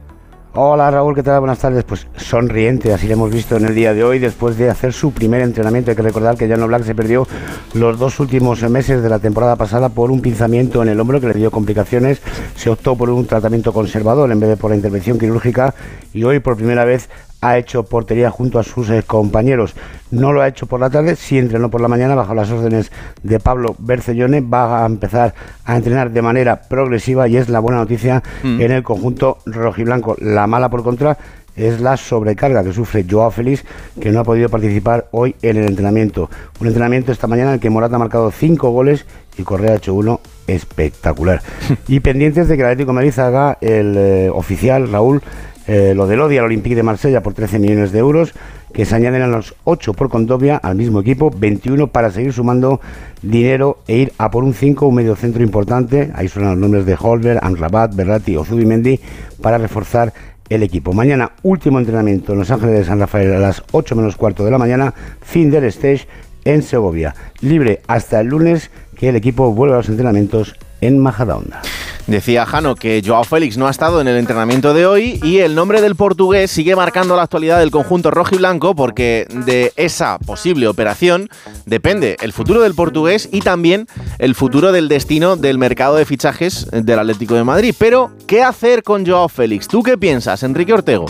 Hola 0.56 0.90
Raúl, 0.90 1.14
¿qué 1.14 1.22
tal? 1.22 1.42
Buenas 1.42 1.60
tardes. 1.60 1.84
Pues 1.84 2.08
sonriente, 2.18 2.92
así 2.92 3.06
lo 3.06 3.14
hemos 3.14 3.32
visto 3.32 3.56
en 3.56 3.66
el 3.66 3.76
día 3.76 3.94
de 3.94 4.04
hoy, 4.04 4.18
después 4.18 4.58
de 4.58 4.68
hacer 4.68 4.94
su 4.94 5.12
primer 5.12 5.42
entrenamiento. 5.42 5.92
Hay 5.92 5.96
que 5.96 6.02
recordar 6.02 6.38
que 6.38 6.48
Jano 6.48 6.66
Black 6.66 6.86
se 6.86 6.96
perdió 6.96 7.28
los 7.76 8.00
dos 8.00 8.20
últimos 8.20 8.68
meses 8.68 9.04
de 9.04 9.10
la 9.10 9.20
temporada 9.20 9.56
pasada 9.58 9.90
por 9.90 10.10
un 10.10 10.22
pinzamiento 10.22 10.82
en 10.82 10.90
el 10.90 11.00
hombro 11.00 11.22
que 11.22 11.28
le 11.28 11.36
dio 11.36 11.52
complicaciones. 11.52 12.20
Se 12.56 12.72
optó 12.72 12.96
por 12.96 13.12
un 13.12 13.28
tratamiento 13.28 13.72
conservador 13.72 14.32
en 14.32 14.40
vez 14.40 14.50
de 14.50 14.58
por 14.58 14.72
la 14.72 14.76
intervención 14.76 15.20
quirúrgica 15.20 15.76
y 16.16 16.24
hoy 16.24 16.40
por 16.40 16.58
primera 16.58 16.84
vez 16.84 17.10
ha 17.42 17.58
hecho 17.58 17.84
portería 17.84 18.30
junto 18.32 18.60
a 18.60 18.64
sus 18.64 18.90
eh, 18.90 19.04
compañeros. 19.06 19.76
No 20.12 20.34
lo 20.34 20.42
ha 20.42 20.48
hecho 20.48 20.66
por 20.66 20.80
la 20.80 20.90
tarde, 20.90 21.16
sí 21.16 21.38
entrenó 21.38 21.70
por 21.70 21.82
la 21.82 21.88
mañana 21.88 22.16
bajo 22.16 22.34
las 22.34 22.50
órdenes 22.52 22.92
de 23.24 23.40
Pablo 23.40 23.76
Bercellone. 23.78 24.42
Va 24.42 24.84
a 24.84 24.86
empezar 24.86 25.34
a 25.66 25.76
entrenar 25.76 26.12
de 26.12 26.22
manera 26.22 26.62
progresiva 26.62 27.28
y 27.28 27.38
es 27.38 27.50
la 27.50 27.60
buena 27.60 27.80
noticia 27.80 28.24
mm. 28.44 28.62
en 28.62 28.72
el 28.72 28.84
conjunto 28.84 29.38
rojiblanco. 29.46 30.16
La 30.20 30.48
mala, 30.48 30.70
por 30.70 30.84
contra, 30.84 31.18
es 31.56 31.82
la 31.82 31.98
sobrecarga 31.98 32.64
que 32.64 32.74
sufre 32.74 33.06
Joao 33.10 33.32
Félix, 33.32 33.64
que 34.00 34.12
no 34.12 34.22
ha 34.22 34.24
podido 34.24 34.50
participar 34.50 35.08
hoy 35.12 35.36
en 35.42 35.58
el 35.58 35.68
entrenamiento. 35.68 36.30
Un 36.60 36.68
entrenamiento 36.68 37.12
esta 37.12 37.28
mañana 37.28 37.50
en 37.50 37.56
el 37.56 37.60
que 37.60 37.70
Morata 37.70 37.98
ha 37.98 38.00
marcado 38.00 38.32
cinco 38.32 38.72
goles 38.72 39.06
y 39.38 39.44
Correa 39.44 39.74
ha 39.74 39.76
hecho 39.76 39.94
uno 39.94 40.22
espectacular. 40.48 41.42
y 41.88 42.00
pendientes 42.00 42.48
de 42.48 42.56
que 42.56 42.62
el 42.62 42.68
Atlético 42.68 42.92
de 42.92 42.96
Madrid 42.96 43.20
haga 43.20 43.58
el 43.62 43.96
eh, 43.98 44.30
oficial, 44.34 44.90
Raúl, 44.92 45.22
eh, 45.72 45.94
lo 45.94 46.08
del 46.08 46.20
Odia 46.20 46.40
al 46.40 46.48
Olympique 46.48 46.76
de 46.76 46.82
Marsella 46.82 47.22
por 47.22 47.36
13 47.36 47.60
millones 47.60 47.92
de 47.92 48.00
euros, 48.00 48.34
que 48.74 48.86
se 48.86 48.96
añaden 48.96 49.22
a 49.22 49.28
los 49.28 49.54
8 49.66 49.94
por 49.94 50.10
Condovia 50.10 50.58
al 50.58 50.76
mismo 50.76 51.00
equipo, 51.00 51.30
21 51.30 51.86
para 51.90 52.10
seguir 52.10 52.34
sumando 52.34 52.82
dinero 53.22 53.78
e 53.88 53.98
ir 53.98 54.14
a 54.18 54.32
por 54.32 54.44
un 54.44 54.56
5, 54.56 54.88
un 54.88 54.96
medio 54.96 55.16
centro 55.16 55.44
importante. 55.44 56.10
Ahí 56.16 56.28
suenan 56.28 56.54
los 56.54 56.60
nombres 56.60 56.88
de 56.88 56.98
Holber, 57.00 57.38
Amrabat, 57.44 57.94
Berratti 57.94 58.36
o 58.36 58.44
Zubimendi 58.44 59.00
para 59.44 59.60
reforzar 59.60 60.12
el 60.50 60.64
equipo. 60.64 60.92
Mañana, 60.92 61.34
último 61.44 61.78
entrenamiento 61.78 62.34
en 62.34 62.40
Los 62.40 62.50
Ángeles 62.50 62.80
de 62.80 62.86
San 62.86 63.00
Rafael 63.00 63.32
a 63.32 63.38
las 63.38 63.62
8 63.72 63.96
menos 63.96 64.16
cuarto 64.16 64.44
de 64.44 64.50
la 64.50 64.58
mañana, 64.58 64.96
fin 65.22 65.52
del 65.52 65.66
stage 65.66 66.08
en 66.46 66.64
Segovia. 66.64 67.14
Libre 67.42 67.82
hasta 67.86 68.22
el 68.22 68.28
lunes 68.28 68.72
que 68.98 69.10
el 69.10 69.16
equipo 69.16 69.54
vuelva 69.54 69.76
a 69.76 69.78
los 69.78 69.90
entrenamientos 69.90 70.56
en 70.82 70.98
Majadahonda. 70.98 71.62
Decía 72.10 72.48
Jano 72.48 72.74
que 72.74 73.04
Joao 73.06 73.24
Félix 73.24 73.56
no 73.56 73.68
ha 73.68 73.70
estado 73.72 74.02
en 74.02 74.08
el 74.08 74.18
entrenamiento 74.18 74.74
de 74.74 74.88
hoy 74.88 75.20
y 75.22 75.38
el 75.38 75.54
nombre 75.54 75.80
del 75.80 75.96
portugués 75.96 76.50
sigue 76.50 76.76
marcando 76.76 77.16
la 77.16 77.22
actualidad 77.22 77.60
del 77.60 77.70
conjunto 77.70 78.10
rojo 78.10 78.34
y 78.34 78.40
blanco 78.40 78.74
porque 78.74 79.28
de 79.30 79.74
esa 79.76 80.18
posible 80.18 80.68
operación 80.68 81.30
depende 81.68 82.18
el 82.22 82.34
futuro 82.34 82.62
del 82.62 82.74
portugués 82.74 83.30
y 83.32 83.42
también 83.42 83.86
el 84.18 84.34
futuro 84.34 84.72
del 84.72 84.90
destino 84.90 85.36
del 85.36 85.60
mercado 85.60 85.98
de 85.98 86.06
fichajes 86.06 86.66
del 86.72 86.98
Atlético 86.98 87.36
de 87.36 87.44
Madrid. 87.44 87.76
Pero, 87.78 88.12
¿qué 88.26 88.42
hacer 88.42 88.82
con 88.82 89.06
Joao 89.06 89.30
Félix? 89.30 89.68
¿Tú 89.68 89.84
qué 89.84 89.96
piensas, 89.96 90.42
Enrique 90.42 90.74
Ortego? 90.74 91.06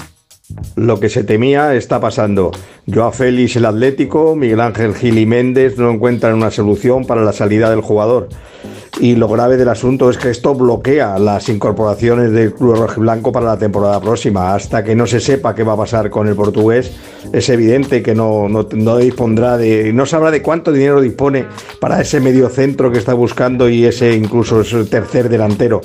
Lo 0.75 0.99
que 0.99 1.09
se 1.09 1.23
temía 1.23 1.75
está 1.75 1.99
pasando. 1.99 2.51
Joao 2.91 3.11
Félix, 3.11 3.55
el 3.55 3.65
Atlético, 3.65 4.35
Miguel 4.35 4.61
Ángel 4.61 4.95
Gil 4.95 5.17
y 5.17 5.25
Méndez 5.25 5.77
no 5.77 5.91
encuentran 5.91 6.35
una 6.35 6.51
solución 6.51 7.05
para 7.05 7.23
la 7.23 7.33
salida 7.33 7.69
del 7.69 7.81
jugador 7.81 8.29
y 8.99 9.15
lo 9.15 9.27
grave 9.29 9.57
del 9.57 9.69
asunto 9.69 10.09
es 10.09 10.17
que 10.17 10.29
esto 10.29 10.53
bloquea 10.53 11.17
las 11.19 11.47
incorporaciones 11.49 12.31
del 12.31 12.53
Club 12.53 12.75
Rojiblanco 12.75 13.31
para 13.31 13.45
la 13.45 13.57
temporada 13.57 13.99
próxima. 14.01 14.53
Hasta 14.53 14.83
que 14.83 14.95
no 14.95 15.07
se 15.07 15.19
sepa 15.19 15.55
qué 15.55 15.63
va 15.63 15.73
a 15.73 15.77
pasar 15.77 16.09
con 16.09 16.27
el 16.27 16.35
portugués, 16.35 16.91
es 17.31 17.47
evidente 17.49 18.01
que 18.01 18.13
no, 18.13 18.49
no, 18.49 18.97
dispondrá 18.97 19.57
de, 19.57 19.93
no 19.93 20.05
sabrá 20.05 20.31
de 20.31 20.41
cuánto 20.41 20.71
dinero 20.71 20.99
dispone 21.01 21.45
para 21.79 22.01
ese 22.01 22.19
medio 22.19 22.49
centro 22.49 22.91
que 22.91 22.97
está 22.97 23.13
buscando 23.13 23.69
y 23.69 23.85
ese 23.85 24.13
incluso 24.15 24.63
tercer 24.85 25.29
delantero. 25.29 25.81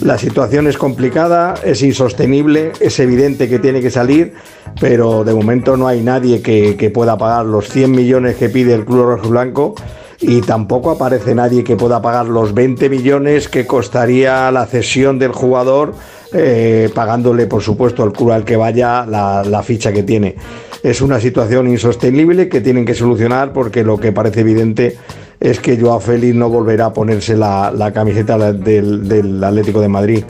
La 0.00 0.16
situación 0.16 0.66
es 0.66 0.78
complicada, 0.78 1.54
es 1.62 1.82
insostenible, 1.82 2.72
es 2.80 2.98
evidente 3.00 3.50
que 3.50 3.58
tiene 3.58 3.82
que 3.82 3.90
salir, 3.90 4.32
pero 4.80 5.24
de 5.24 5.34
momento 5.34 5.76
no 5.76 5.88
hay 5.88 6.00
nadie 6.00 6.40
que, 6.40 6.90
pueda 6.92 7.18
pagar 7.18 7.44
los 7.44 7.68
100 7.68 7.90
millones 7.90 8.36
que 8.36 8.48
pide 8.48 8.72
el 8.72 8.86
Club 8.86 9.04
Rojiblanco 9.04 9.74
y 10.18 10.40
tampoco 10.40 10.90
aparece 10.90 11.34
nadie 11.34 11.64
que 11.64 11.76
pueda 11.76 12.00
pagar 12.00 12.26
los 12.26 12.54
20 12.54 12.88
millones 12.88 13.48
que 13.48 13.66
costaría 13.66 14.50
la 14.50 14.64
cesión 14.64 15.18
del 15.18 15.32
jugador, 15.32 15.94
eh, 16.32 16.88
pagándole 16.94 17.46
por 17.46 17.62
supuesto 17.62 18.02
al 18.02 18.12
club 18.12 18.32
al 18.32 18.44
que 18.44 18.56
vaya 18.56 19.04
la, 19.04 19.62
ficha 19.62 19.92
que 19.92 20.02
tiene. 20.02 20.36
Es 20.82 21.02
una 21.02 21.20
situación 21.20 21.68
insostenible 21.68 22.48
que 22.48 22.62
tienen 22.62 22.86
que 22.86 22.94
solucionar 22.94 23.52
porque 23.52 23.84
lo 23.84 23.98
que 23.98 24.12
parece 24.12 24.40
evidente 24.40 24.96
es 25.40 25.58
que 25.58 25.80
Joao 25.80 26.00
Félix 26.00 26.34
no 26.34 26.50
volverá 26.50 26.86
a 26.86 26.92
ponerse 26.92 27.36
la, 27.36 27.90
camiseta 27.94 28.52
del, 28.52 29.42
Atlético 29.42 29.80
de 29.80 29.88
Madrid. 29.88 30.24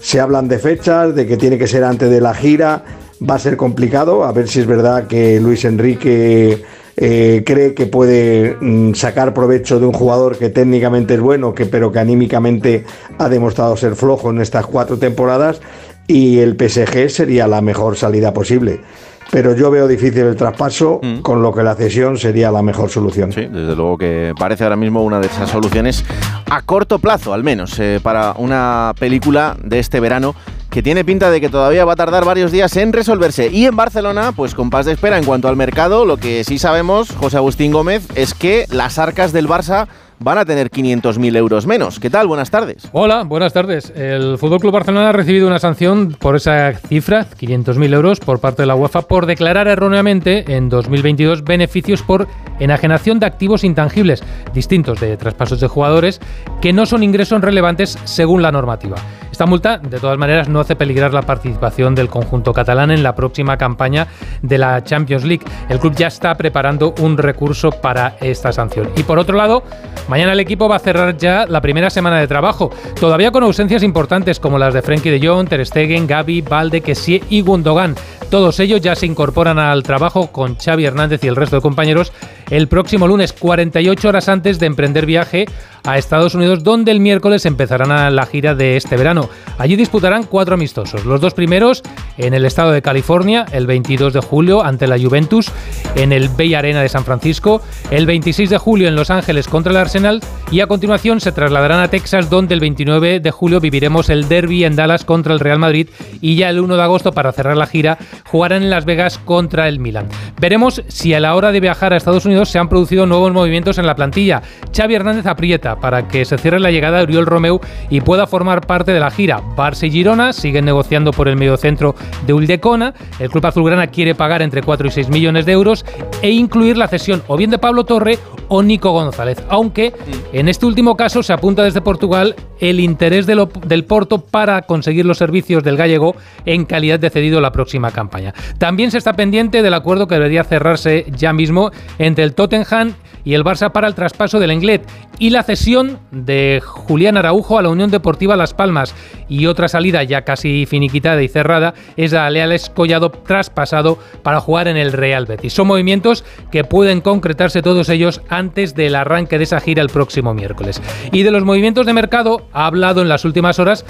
Se 0.00 0.20
hablan 0.20 0.48
de 0.48 0.58
fechas, 0.58 1.14
de 1.14 1.26
que 1.26 1.36
tiene 1.36 1.58
que 1.58 1.66
ser 1.66 1.84
antes 1.84 2.10
de 2.10 2.20
la 2.20 2.34
gira. 2.34 2.84
Va 3.28 3.36
a 3.36 3.38
ser 3.38 3.56
complicado, 3.56 4.24
a 4.24 4.32
ver 4.32 4.48
si 4.48 4.60
es 4.60 4.66
verdad 4.66 5.06
que 5.06 5.40
Luis 5.40 5.64
Enrique 5.64 6.62
eh, 6.96 7.42
cree 7.46 7.74
que 7.74 7.86
puede 7.86 8.56
mm, 8.60 8.94
sacar 8.94 9.32
provecho 9.32 9.78
de 9.78 9.86
un 9.86 9.92
jugador 9.92 10.36
que 10.36 10.50
técnicamente 10.50 11.14
es 11.14 11.20
bueno, 11.20 11.54
que, 11.54 11.66
pero 11.66 11.90
que 11.90 12.00
anímicamente 12.00 12.84
ha 13.18 13.28
demostrado 13.28 13.76
ser 13.76 13.94
flojo 13.94 14.30
en 14.30 14.40
estas 14.40 14.66
cuatro 14.66 14.98
temporadas 14.98 15.60
y 16.08 16.38
el 16.38 16.56
PSG 16.56 17.10
sería 17.10 17.46
la 17.46 17.60
mejor 17.60 17.96
salida 17.96 18.32
posible. 18.32 18.80
Pero 19.30 19.54
yo 19.54 19.70
veo 19.70 19.86
difícil 19.86 20.22
el 20.22 20.36
traspaso, 20.36 21.00
mm. 21.02 21.18
con 21.20 21.42
lo 21.42 21.52
que 21.52 21.62
la 21.62 21.74
cesión 21.74 22.16
sería 22.16 22.50
la 22.50 22.62
mejor 22.62 22.90
solución. 22.90 23.32
Sí, 23.32 23.42
desde 23.42 23.76
luego 23.76 23.98
que 23.98 24.34
parece 24.38 24.64
ahora 24.64 24.76
mismo 24.76 25.02
una 25.02 25.20
de 25.20 25.26
esas 25.26 25.50
soluciones 25.50 26.04
a 26.50 26.62
corto 26.62 26.98
plazo, 26.98 27.32
al 27.34 27.44
menos, 27.44 27.78
eh, 27.78 28.00
para 28.02 28.32
una 28.38 28.94
película 28.98 29.56
de 29.62 29.78
este 29.78 30.00
verano 30.00 30.34
que 30.70 30.82
tiene 30.82 31.04
pinta 31.04 31.30
de 31.30 31.40
que 31.40 31.48
todavía 31.48 31.84
va 31.84 31.94
a 31.94 31.96
tardar 31.96 32.24
varios 32.24 32.52
días 32.52 32.76
en 32.76 32.92
resolverse. 32.92 33.48
Y 33.48 33.64
en 33.64 33.76
Barcelona, 33.76 34.32
pues 34.32 34.54
con 34.54 34.70
paz 34.70 34.86
de 34.86 34.92
espera 34.92 35.18
en 35.18 35.24
cuanto 35.24 35.48
al 35.48 35.56
mercado, 35.56 36.04
lo 36.04 36.18
que 36.18 36.44
sí 36.44 36.58
sabemos, 36.58 37.10
José 37.12 37.38
Agustín 37.38 37.72
Gómez, 37.72 38.06
es 38.14 38.34
que 38.34 38.66
las 38.70 38.98
arcas 38.98 39.32
del 39.32 39.48
Barça 39.48 39.88
van 40.20 40.38
a 40.38 40.44
tener 40.44 40.70
500.000 40.70 41.36
euros 41.36 41.66
menos. 41.66 42.00
¿Qué 42.00 42.10
tal? 42.10 42.26
Buenas 42.26 42.50
tardes. 42.50 42.88
Hola, 42.92 43.24
buenas 43.24 43.52
tardes. 43.52 43.92
El 43.94 44.38
Fútbol 44.38 44.60
Club 44.60 44.72
Barcelona 44.72 45.10
ha 45.10 45.12
recibido 45.12 45.46
una 45.46 45.58
sanción 45.58 46.16
por 46.18 46.36
esa 46.36 46.72
cifra, 46.72 47.26
500.000 47.28 47.94
euros, 47.94 48.20
por 48.20 48.40
parte 48.40 48.62
de 48.62 48.66
la 48.66 48.74
UEFA 48.74 49.02
por 49.02 49.26
declarar 49.26 49.68
erróneamente 49.68 50.56
en 50.56 50.68
2022 50.68 51.44
beneficios 51.44 52.02
por 52.02 52.26
enajenación 52.58 53.20
de 53.20 53.26
activos 53.26 53.64
intangibles 53.64 54.22
distintos 54.52 55.00
de 55.00 55.16
traspasos 55.16 55.60
de 55.60 55.68
jugadores 55.68 56.20
que 56.60 56.72
no 56.72 56.86
son 56.86 57.02
ingresos 57.02 57.40
relevantes 57.40 57.98
según 58.04 58.42
la 58.42 58.52
normativa. 58.52 58.96
Esta 59.38 59.46
multa, 59.46 59.78
de 59.78 60.00
todas 60.00 60.18
maneras, 60.18 60.48
no 60.48 60.58
hace 60.58 60.74
peligrar 60.74 61.14
la 61.14 61.22
participación 61.22 61.94
del 61.94 62.08
conjunto 62.08 62.52
catalán 62.52 62.90
en 62.90 63.04
la 63.04 63.14
próxima 63.14 63.56
campaña 63.56 64.08
de 64.42 64.58
la 64.58 64.82
Champions 64.82 65.22
League. 65.22 65.44
El 65.68 65.78
club 65.78 65.94
ya 65.94 66.08
está 66.08 66.34
preparando 66.34 66.92
un 66.98 67.16
recurso 67.16 67.70
para 67.70 68.16
esta 68.20 68.52
sanción. 68.52 68.90
Y 68.96 69.04
por 69.04 69.20
otro 69.20 69.36
lado, 69.36 69.62
mañana 70.08 70.32
el 70.32 70.40
equipo 70.40 70.68
va 70.68 70.76
a 70.76 70.80
cerrar 70.80 71.16
ya 71.16 71.46
la 71.46 71.60
primera 71.60 71.90
semana 71.90 72.18
de 72.18 72.26
trabajo, 72.26 72.70
todavía 73.00 73.30
con 73.30 73.44
ausencias 73.44 73.82
importantes 73.82 74.40
como 74.40 74.58
las 74.58 74.74
de 74.74 74.82
Frenkie 74.82 75.10
de 75.10 75.26
Jong, 75.26 75.48
Ter 75.48 75.64
Stegen, 75.64 76.06
Gaby, 76.06 76.42
Valde, 76.42 76.80
Kessie 76.80 77.22
y 77.30 77.42
Gundogan. 77.42 77.94
Todos 78.30 78.60
ellos 78.60 78.80
ya 78.80 78.94
se 78.94 79.06
incorporan 79.06 79.58
al 79.58 79.82
trabajo 79.82 80.32
con 80.32 80.56
Xavi 80.56 80.84
Hernández 80.84 81.24
y 81.24 81.28
el 81.28 81.36
resto 81.36 81.56
de 81.56 81.62
compañeros 81.62 82.12
el 82.50 82.68
próximo 82.68 83.06
lunes, 83.06 83.32
48 83.32 84.08
horas 84.08 84.28
antes 84.28 84.58
de 84.58 84.66
emprender 84.66 85.06
viaje 85.06 85.46
a 85.84 85.96
Estados 85.96 86.34
Unidos, 86.34 86.64
donde 86.64 86.90
el 86.90 87.00
miércoles 87.00 87.46
empezarán 87.46 88.14
la 88.14 88.26
gira 88.26 88.54
de 88.54 88.76
este 88.76 88.96
verano. 88.96 89.30
Allí 89.58 89.76
disputarán 89.76 90.24
cuatro 90.24 90.54
amistosos. 90.54 91.04
Los 91.04 91.20
dos 91.20 91.34
primeros 91.34 91.82
en 92.16 92.34
el 92.34 92.44
estado 92.44 92.72
de 92.72 92.82
California, 92.82 93.46
el 93.52 93.66
22 93.66 94.12
de 94.12 94.20
julio 94.20 94.62
ante 94.62 94.86
la 94.86 94.98
Juventus, 94.98 95.50
en 95.94 96.12
el 96.12 96.28
Bay 96.28 96.54
Arena 96.54 96.82
de 96.82 96.88
San 96.88 97.04
Francisco, 97.04 97.62
el 97.90 98.06
26 98.06 98.50
de 98.50 98.58
julio 98.58 98.88
en 98.88 98.96
Los 98.96 99.10
Ángeles 99.10 99.48
contra 99.48 99.70
el 99.70 99.78
Arsenal 99.78 100.20
y 100.50 100.60
a 100.60 100.66
continuación 100.66 101.20
se 101.20 101.32
trasladarán 101.32 101.80
a 101.80 101.88
Texas, 101.88 102.30
donde 102.30 102.54
el 102.54 102.60
29 102.60 103.20
de 103.20 103.30
julio 103.30 103.60
viviremos 103.60 104.10
el 104.10 104.28
derby 104.28 104.64
en 104.64 104.76
Dallas 104.76 105.04
contra 105.04 105.32
el 105.32 105.40
Real 105.40 105.58
Madrid 105.58 105.88
y 106.20 106.36
ya 106.36 106.50
el 106.50 106.60
1 106.60 106.76
de 106.76 106.82
agosto 106.82 107.12
para 107.12 107.32
cerrar 107.32 107.56
la 107.56 107.66
gira 107.66 107.98
jugarán 108.24 108.62
en 108.62 108.70
Las 108.70 108.84
Vegas 108.84 109.18
contra 109.18 109.68
el 109.68 109.78
Milan. 109.78 110.08
Veremos 110.40 110.82
si 110.88 111.14
a 111.14 111.20
la 111.20 111.34
hora 111.34 111.52
de 111.52 111.60
viajar 111.60 111.92
a 111.92 111.96
Estados 111.96 112.26
Unidos 112.26 112.37
se 112.44 112.58
han 112.58 112.68
producido 112.68 113.06
nuevos 113.06 113.32
movimientos 113.32 113.78
en 113.78 113.86
la 113.86 113.94
plantilla. 113.94 114.42
Xavi 114.76 114.94
Hernández 114.94 115.26
aprieta 115.26 115.76
para 115.76 116.08
que 116.08 116.24
se 116.24 116.38
cierre 116.38 116.60
la 116.60 116.70
llegada 116.70 116.98
de 116.98 117.04
Oriol 117.04 117.26
Romeu 117.26 117.60
y 117.90 118.00
pueda 118.00 118.26
formar 118.26 118.66
parte 118.66 118.92
de 118.92 119.00
la 119.00 119.10
gira. 119.10 119.40
Barça 119.56 119.86
y 119.86 119.90
Girona 119.90 120.32
siguen 120.32 120.64
negociando 120.64 121.12
por 121.12 121.28
el 121.28 121.36
mediocentro 121.36 121.94
de 122.26 122.32
Uldecona. 122.32 122.94
El 123.18 123.30
club 123.30 123.46
azulgrana 123.46 123.86
quiere 123.88 124.14
pagar 124.14 124.42
entre 124.42 124.62
4 124.62 124.88
y 124.88 124.90
6 124.90 125.08
millones 125.08 125.46
de 125.46 125.52
euros 125.52 125.84
e 126.22 126.30
incluir 126.30 126.76
la 126.76 126.88
cesión 126.88 127.22
o 127.26 127.36
bien 127.36 127.50
de 127.50 127.58
Pablo 127.58 127.84
Torre 127.84 128.18
o 128.48 128.62
Nico 128.62 128.90
González, 128.92 129.42
aunque 129.48 129.92
en 130.32 130.48
este 130.48 130.66
último 130.66 130.96
caso 130.96 131.22
se 131.22 131.32
apunta 131.32 131.62
desde 131.62 131.82
Portugal 131.82 132.34
el 132.60 132.80
interés 132.80 133.26
del 133.26 133.84
Porto 133.84 134.20
para 134.20 134.62
conseguir 134.62 135.04
los 135.04 135.18
servicios 135.18 135.62
del 135.62 135.76
gallego 135.76 136.16
en 136.44 136.64
calidad 136.64 136.98
de 136.98 137.10
cedido 137.10 137.40
la 137.40 137.52
próxima 137.52 137.90
campaña. 137.90 138.34
También 138.58 138.90
se 138.90 138.98
está 138.98 139.12
pendiente 139.12 139.62
del 139.62 139.74
acuerdo 139.74 140.06
que 140.06 140.14
debería 140.14 140.44
cerrarse 140.44 141.06
ya 141.14 141.32
mismo 141.32 141.70
entre 141.98 142.24
el 142.24 142.27
Tottenham 142.34 142.94
y 143.24 143.34
el 143.34 143.44
Barça 143.44 143.72
para 143.72 143.86
el 143.88 143.94
traspaso 143.94 144.38
del 144.38 144.50
Englet 144.50 144.88
y 145.18 145.30
la 145.30 145.42
cesión 145.42 145.98
de 146.10 146.62
Julián 146.64 147.16
Araujo 147.16 147.58
a 147.58 147.62
la 147.62 147.68
Unión 147.68 147.90
Deportiva 147.90 148.36
Las 148.36 148.54
Palmas 148.54 148.94
y 149.28 149.46
otra 149.46 149.68
salida 149.68 150.02
ya 150.02 150.22
casi 150.22 150.66
finiquitada 150.66 151.22
y 151.22 151.28
cerrada 151.28 151.74
es 151.96 152.14
a 152.14 152.30
Leales 152.30 152.70
Collado 152.70 153.10
traspasado 153.10 153.98
para 154.22 154.40
jugar 154.40 154.68
en 154.68 154.76
el 154.76 154.92
Real 154.92 155.26
Betis. 155.26 155.52
Son 155.52 155.66
movimientos 155.66 156.24
que 156.50 156.64
pueden 156.64 157.00
concretarse 157.00 157.62
todos 157.62 157.88
ellos 157.88 158.22
antes 158.28 158.74
del 158.74 158.94
arranque 158.94 159.38
de 159.38 159.44
esa 159.44 159.60
gira 159.60 159.82
el 159.82 159.88
próximo 159.88 160.34
miércoles. 160.34 160.80
Y 161.12 161.22
de 161.22 161.30
los 161.30 161.44
movimientos 161.44 161.86
de 161.86 161.92
mercado 161.92 162.48
ha 162.52 162.66
hablado 162.66 163.02
en 163.02 163.08
las 163.08 163.24
últimas 163.24 163.58
horas 163.58 163.84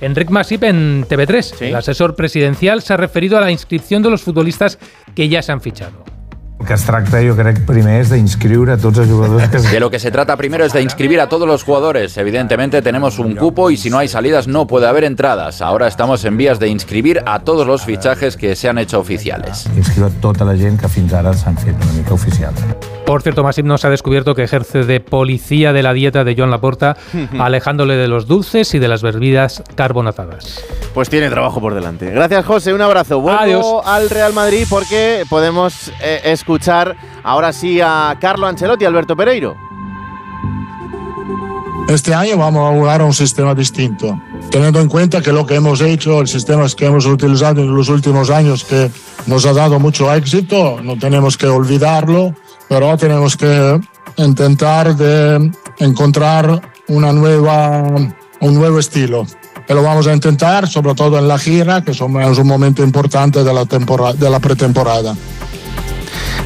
Enric 0.00 0.30
Masip 0.30 0.64
en 0.64 1.06
TV3. 1.08 1.62
El 1.62 1.76
asesor 1.76 2.16
presidencial 2.16 2.82
se 2.82 2.92
ha 2.92 2.96
referido 2.96 3.38
a 3.38 3.40
la 3.40 3.52
inscripción 3.52 4.02
de 4.02 4.10
los 4.10 4.22
futbolistas 4.22 4.78
que 5.14 5.28
ya 5.28 5.42
se 5.42 5.52
han 5.52 5.60
fichado 5.60 6.04
que 6.64 6.74
es 6.74 6.84
tracta, 6.84 7.20
yo 7.20 7.36
creo, 7.36 7.54
primer 7.66 8.00
es 8.00 8.10
d'inscriure 8.10 8.72
a 8.72 8.76
todos 8.76 8.98
los 8.98 9.08
jugadores. 9.08 9.48
Que... 9.50 9.58
de 9.58 9.80
lo 9.80 9.90
que 9.90 9.98
se 9.98 10.10
trata 10.10 10.36
primero 10.36 10.64
es 10.64 10.72
de 10.72 10.82
inscribir 10.82 11.20
a 11.20 11.28
todos 11.28 11.46
los 11.46 11.62
jugadores. 11.62 12.16
Evidentemente 12.16 12.82
tenemos 12.82 13.18
un 13.18 13.36
cupo 13.36 13.70
y 13.70 13.76
si 13.76 13.90
no 13.90 13.98
hay 13.98 14.08
salidas 14.08 14.48
no 14.48 14.66
puede 14.66 14.86
haber 14.86 15.04
entradas. 15.04 15.62
Ahora 15.62 15.88
estamos 15.88 16.24
en 16.24 16.36
vías 16.36 16.58
de 16.58 16.68
inscribir 16.68 17.22
a 17.26 17.40
todos 17.40 17.66
los 17.66 17.82
fichajes 17.82 18.36
que 18.36 18.56
se 18.56 18.68
han 18.68 18.78
hecho 18.78 18.98
oficiales. 18.98 19.66
Inscribo 19.76 20.06
a 20.06 20.10
toda 20.10 20.44
la 20.44 20.56
gente 20.56 20.82
que 20.82 20.88
fins 20.88 21.12
ara 21.12 21.34
s'han 21.36 21.56
fet 21.56 21.76
una 21.76 21.92
mica 21.92 22.14
oficial. 22.14 22.54
Por 23.12 23.20
cierto, 23.20 23.44
Masip 23.44 23.66
nos 23.66 23.84
ha 23.84 23.90
descubierto 23.90 24.34
que 24.34 24.42
ejerce 24.42 24.84
de 24.84 24.98
policía 24.98 25.74
de 25.74 25.82
la 25.82 25.92
dieta 25.92 26.24
de 26.24 26.34
Joan 26.34 26.50
Laporta, 26.50 26.96
alejándole 27.38 27.94
de 27.96 28.08
los 28.08 28.26
dulces 28.26 28.72
y 28.72 28.78
de 28.78 28.88
las 28.88 29.02
bebidas 29.02 29.62
carbonatadas. 29.74 30.64
Pues 30.94 31.10
tiene 31.10 31.28
trabajo 31.28 31.60
por 31.60 31.74
delante. 31.74 32.08
Gracias, 32.10 32.46
José. 32.46 32.72
Un 32.72 32.80
abrazo. 32.80 33.20
Vuelvo 33.20 33.38
Adiós. 33.38 33.66
al 33.84 34.08
Real 34.08 34.32
Madrid 34.32 34.66
porque 34.66 35.24
podemos 35.28 35.92
eh, 36.02 36.22
escuchar 36.24 36.96
ahora 37.22 37.52
sí 37.52 37.82
a 37.82 38.16
Carlo 38.18 38.46
Ancelotti 38.46 38.84
y 38.84 38.86
Alberto 38.86 39.14
Pereiro. 39.14 39.56
Este 41.88 42.14
año 42.14 42.38
vamos 42.38 42.66
a 42.66 42.72
jugar 42.74 43.02
a 43.02 43.04
un 43.04 43.12
sistema 43.12 43.54
distinto, 43.54 44.18
teniendo 44.50 44.80
en 44.80 44.88
cuenta 44.88 45.20
que 45.20 45.32
lo 45.32 45.44
que 45.44 45.56
hemos 45.56 45.82
hecho, 45.82 46.22
el 46.22 46.28
sistema 46.28 46.64
que 46.74 46.86
hemos 46.86 47.04
utilizado 47.04 47.60
en 47.60 47.76
los 47.76 47.90
últimos 47.90 48.30
años, 48.30 48.64
que 48.64 48.90
nos 49.26 49.44
ha 49.44 49.52
dado 49.52 49.78
mucho 49.78 50.10
éxito, 50.14 50.80
no 50.82 50.96
tenemos 50.96 51.36
que 51.36 51.48
olvidarlo 51.48 52.34
pero 52.72 52.96
tenemos 52.96 53.36
que 53.36 53.78
intentar 54.16 54.96
de 54.96 55.50
encontrar 55.78 56.70
una 56.88 57.12
nueva, 57.12 57.82
un 58.40 58.54
nuevo 58.54 58.78
estilo. 58.78 59.26
Y 59.68 59.74
lo 59.74 59.82
vamos 59.82 60.06
a 60.06 60.14
intentar, 60.14 60.66
sobre 60.66 60.94
todo 60.94 61.18
en 61.18 61.28
la 61.28 61.38
gira, 61.38 61.84
que 61.84 61.90
es 61.90 62.00
un 62.00 62.46
momento 62.46 62.82
importante 62.82 63.44
de 63.44 63.52
la, 63.52 63.66
temporada, 63.66 64.14
de 64.14 64.30
la 64.30 64.40
pretemporada. 64.40 65.14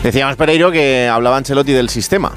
Decíamos, 0.03 0.35
Pereiro, 0.35 0.73
que 0.73 1.07
hablaba 1.07 1.37
Ancelotti 1.37 1.73
del 1.73 1.91
sistema. 1.91 2.33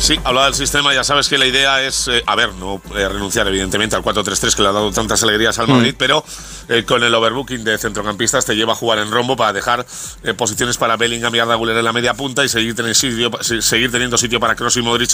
Sí, 0.00 0.18
hablaba 0.24 0.46
del 0.46 0.54
sistema, 0.54 0.94
ya 0.94 1.04
sabes 1.04 1.28
que 1.28 1.36
la 1.36 1.44
idea 1.44 1.82
es, 1.82 2.08
eh, 2.08 2.22
a 2.24 2.34
ver, 2.34 2.54
no 2.54 2.80
eh, 2.96 3.06
renunciar 3.06 3.46
evidentemente 3.48 3.96
al 3.96 4.02
4-3-3 4.02 4.56
que 4.56 4.62
le 4.62 4.68
ha 4.68 4.72
dado 4.72 4.90
tantas 4.92 5.22
alegrías 5.22 5.58
al 5.58 5.68
mm. 5.68 5.70
Madrid, 5.70 5.94
pero 5.96 6.24
eh, 6.70 6.84
con 6.84 7.04
el 7.04 7.14
overbooking 7.14 7.62
de 7.64 7.76
centrocampistas 7.76 8.46
te 8.46 8.56
lleva 8.56 8.72
a 8.72 8.76
jugar 8.76 8.98
en 8.98 9.10
rombo 9.10 9.36
para 9.36 9.52
dejar 9.52 9.84
posiciones 10.38 10.78
para 10.78 10.96
Bellingham 10.96 11.34
y 11.34 11.38
Arda 11.40 11.54
Güler 11.54 11.76
en 11.76 11.84
la 11.84 11.92
media 11.92 12.14
punta 12.14 12.42
y 12.42 12.48
seguir, 12.48 12.74
sitio, 12.94 13.30
seguir 13.42 13.92
teniendo 13.92 14.16
sitio 14.16 14.40
para 14.40 14.54
Kroos 14.54 14.78
y 14.78 14.82
Modric 14.82 15.10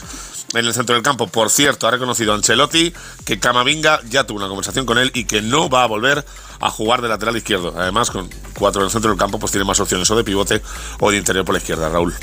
en 0.55 0.65
el 0.65 0.73
centro 0.73 0.95
del 0.95 1.03
campo. 1.03 1.27
Por 1.27 1.51
cierto, 1.51 1.89
ha 1.89 1.91
reconocido 1.91 2.33
Ancelotti 2.33 2.95
que 3.25 3.41
Camavinga 3.41 4.01
ya 4.09 4.25
tuvo 4.25 4.39
una 4.39 4.49
conversación 4.49 4.87
con 4.87 4.99
él 4.99 5.11
y 5.15 5.25
que 5.25 5.43
no 5.43 5.69
va 5.69 5.83
a 5.83 5.87
volver 5.87 6.25
a 6.61 6.71
jugar 6.71 7.03
de 7.03 7.09
lateral 7.09 7.37
izquierdo. 7.37 7.75
Además, 7.77 8.11
con 8.11 8.29
cuatro 8.59 8.83
en 8.83 8.87
el 8.87 8.91
centro 8.91 9.11
del 9.11 9.19
campo, 9.19 9.39
pues 9.39 9.53
tiene 9.53 9.65
más 9.65 9.79
opciones 9.81 10.11
o 10.11 10.17
de 10.17 10.25
pivote 10.25 10.63
o 11.01 11.11
de 11.11 11.17
interior 11.19 11.45
por 11.45 11.55
la 11.55 11.59
izquierda, 11.59 11.89
Raúl. 11.89 12.15